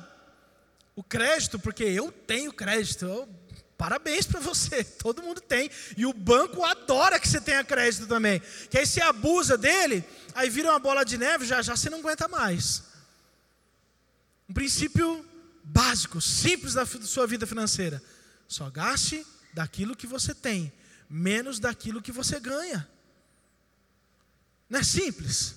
o 0.98 1.02
crédito, 1.04 1.60
porque 1.60 1.84
eu 1.84 2.10
tenho 2.10 2.52
crédito. 2.52 3.04
Eu, 3.04 3.28
parabéns 3.76 4.26
para 4.26 4.40
você, 4.40 4.82
todo 4.98 5.22
mundo 5.22 5.40
tem. 5.40 5.70
E 5.96 6.04
o 6.04 6.12
banco 6.12 6.64
adora 6.64 7.20
que 7.20 7.28
você 7.28 7.40
tenha 7.40 7.62
crédito 7.62 8.08
também. 8.08 8.42
Que 8.68 8.78
aí 8.78 8.84
você 8.84 9.00
abusa 9.00 9.56
dele, 9.56 10.04
aí 10.34 10.50
vira 10.50 10.70
uma 10.70 10.80
bola 10.80 11.04
de 11.04 11.16
neve, 11.16 11.46
já 11.46 11.62
já 11.62 11.76
você 11.76 11.88
não 11.88 12.00
aguenta 12.00 12.26
mais. 12.26 12.82
Um 14.48 14.52
princípio 14.52 15.24
básico, 15.62 16.20
simples 16.20 16.74
da 16.74 16.84
sua 16.84 17.28
vida 17.28 17.46
financeira. 17.46 18.02
Só 18.48 18.68
gaste 18.68 19.24
daquilo 19.54 19.94
que 19.94 20.06
você 20.06 20.34
tem, 20.34 20.72
menos 21.08 21.60
daquilo 21.60 22.02
que 22.02 22.10
você 22.10 22.40
ganha. 22.40 22.88
Não 24.68 24.80
é 24.80 24.82
simples? 24.82 25.54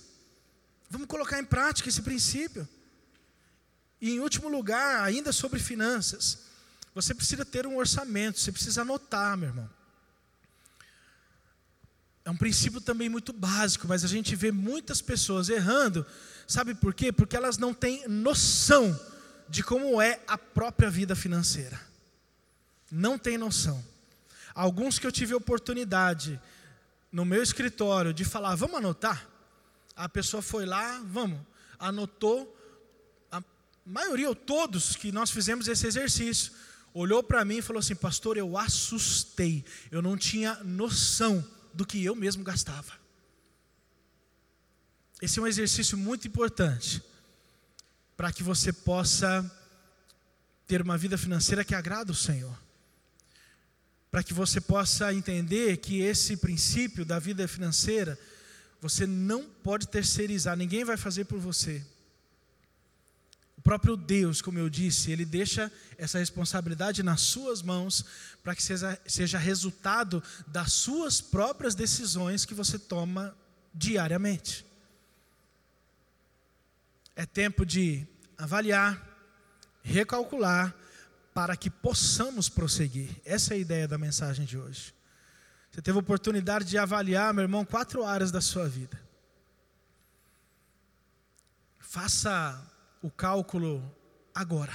Vamos 0.87 1.07
colocar 1.07 1.39
em 1.39 1.45
prática 1.45 1.89
esse 1.89 2.03
princípio. 2.03 2.69
E 4.01 4.11
em 4.11 4.19
último 4.19 4.49
lugar, 4.49 5.03
ainda 5.03 5.31
sobre 5.31 5.59
finanças, 5.59 6.39
você 6.93 7.13
precisa 7.13 7.45
ter 7.45 7.67
um 7.67 7.77
orçamento, 7.77 8.39
você 8.39 8.51
precisa 8.51 8.81
anotar, 8.81 9.37
meu 9.37 9.49
irmão. 9.49 9.69
É 12.25 12.29
um 12.29 12.37
princípio 12.37 12.81
também 12.81 13.09
muito 13.09 13.31
básico, 13.31 13.87
mas 13.87 14.03
a 14.03 14.07
gente 14.07 14.35
vê 14.35 14.51
muitas 14.51 15.01
pessoas 15.01 15.49
errando, 15.49 16.05
sabe 16.47 16.73
por 16.75 16.93
quê? 16.93 17.11
Porque 17.11 17.35
elas 17.35 17.57
não 17.57 17.73
têm 17.73 18.07
noção 18.07 18.99
de 19.47 19.63
como 19.63 20.01
é 20.01 20.19
a 20.27 20.37
própria 20.37 20.89
vida 20.89 21.15
financeira. 21.15 21.79
Não 22.91 23.17
tem 23.17 23.37
noção. 23.37 23.83
Alguns 24.53 24.99
que 24.99 25.07
eu 25.07 25.11
tive 25.11 25.33
oportunidade 25.33 26.39
no 27.11 27.25
meu 27.25 27.41
escritório 27.41 28.13
de 28.13 28.25
falar, 28.25 28.55
vamos 28.55 28.77
anotar? 28.77 29.27
A 29.95 30.07
pessoa 30.07 30.41
foi 30.41 30.65
lá, 30.65 31.01
vamos, 31.05 31.39
anotou, 31.79 32.57
maioria 33.85 34.29
ou 34.29 34.35
todos 34.35 34.95
que 34.95 35.11
nós 35.11 35.31
fizemos 35.31 35.67
esse 35.67 35.87
exercício, 35.87 36.51
olhou 36.93 37.23
para 37.23 37.43
mim 37.45 37.57
e 37.57 37.61
falou 37.61 37.79
assim: 37.79 37.95
Pastor, 37.95 38.37
eu 38.37 38.57
assustei, 38.57 39.63
eu 39.89 40.01
não 40.01 40.17
tinha 40.17 40.55
noção 40.63 41.45
do 41.73 41.85
que 41.85 42.03
eu 42.03 42.15
mesmo 42.15 42.43
gastava. 42.43 42.99
Esse 45.21 45.39
é 45.39 45.41
um 45.41 45.47
exercício 45.47 45.97
muito 45.97 46.27
importante 46.27 47.03
para 48.17 48.31
que 48.31 48.43
você 48.43 48.73
possa 48.73 49.49
ter 50.67 50.81
uma 50.81 50.97
vida 50.97 51.17
financeira 51.17 51.63
que 51.63 51.75
agrada 51.75 52.11
o 52.11 52.15
Senhor. 52.15 52.57
Para 54.09 54.23
que 54.23 54.33
você 54.33 54.59
possa 54.59 55.13
entender 55.13 55.77
que 55.77 56.01
esse 56.01 56.35
princípio 56.37 57.05
da 57.05 57.19
vida 57.19 57.47
financeira, 57.47 58.19
você 58.79 59.05
não 59.05 59.43
pode 59.43 59.87
terceirizar, 59.87 60.57
ninguém 60.57 60.83
vai 60.83 60.97
fazer 60.97 61.25
por 61.25 61.39
você. 61.39 61.85
O 63.61 63.63
próprio 63.63 63.95
Deus, 63.95 64.41
como 64.41 64.57
eu 64.57 64.67
disse, 64.67 65.11
ele 65.11 65.23
deixa 65.23 65.71
essa 65.95 66.17
responsabilidade 66.17 67.03
nas 67.03 67.21
suas 67.21 67.61
mãos 67.61 68.03
para 68.41 68.55
que 68.55 68.63
seja, 68.63 68.99
seja 69.05 69.37
resultado 69.37 70.23
das 70.47 70.73
suas 70.73 71.21
próprias 71.21 71.75
decisões 71.75 72.43
que 72.43 72.55
você 72.55 72.79
toma 72.79 73.37
diariamente. 73.71 74.65
É 77.15 77.23
tempo 77.23 77.63
de 77.63 78.03
avaliar, 78.35 78.99
recalcular, 79.83 80.75
para 81.31 81.55
que 81.55 81.69
possamos 81.69 82.49
prosseguir. 82.49 83.15
Essa 83.23 83.53
é 83.53 83.57
a 83.57 83.59
ideia 83.59 83.87
da 83.87 83.95
mensagem 83.99 84.43
de 84.43 84.57
hoje. 84.57 84.91
Você 85.69 85.83
teve 85.83 85.99
a 85.99 86.01
oportunidade 86.01 86.65
de 86.65 86.79
avaliar, 86.79 87.31
meu 87.31 87.43
irmão, 87.43 87.63
quatro 87.63 88.03
áreas 88.03 88.31
da 88.31 88.41
sua 88.41 88.67
vida. 88.67 88.99
Faça 91.77 92.70
o 93.01 93.09
cálculo 93.09 93.83
agora. 94.33 94.73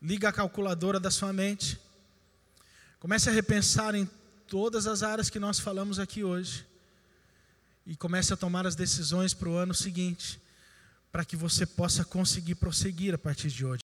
Liga 0.00 0.28
a 0.28 0.32
calculadora 0.32 1.00
da 1.00 1.10
sua 1.10 1.32
mente. 1.32 1.78
Comece 3.00 3.28
a 3.28 3.32
repensar 3.32 3.94
em 3.94 4.08
todas 4.46 4.86
as 4.86 5.02
áreas 5.02 5.28
que 5.28 5.38
nós 5.38 5.58
falamos 5.58 5.98
aqui 5.98 6.22
hoje. 6.22 6.66
E 7.86 7.96
comece 7.96 8.32
a 8.32 8.36
tomar 8.36 8.66
as 8.66 8.74
decisões 8.74 9.34
para 9.34 9.48
o 9.48 9.56
ano 9.56 9.74
seguinte, 9.74 10.40
para 11.12 11.24
que 11.24 11.36
você 11.36 11.66
possa 11.66 12.04
conseguir 12.04 12.54
prosseguir 12.54 13.14
a 13.14 13.18
partir 13.18 13.48
de 13.48 13.64
hoje. 13.64 13.72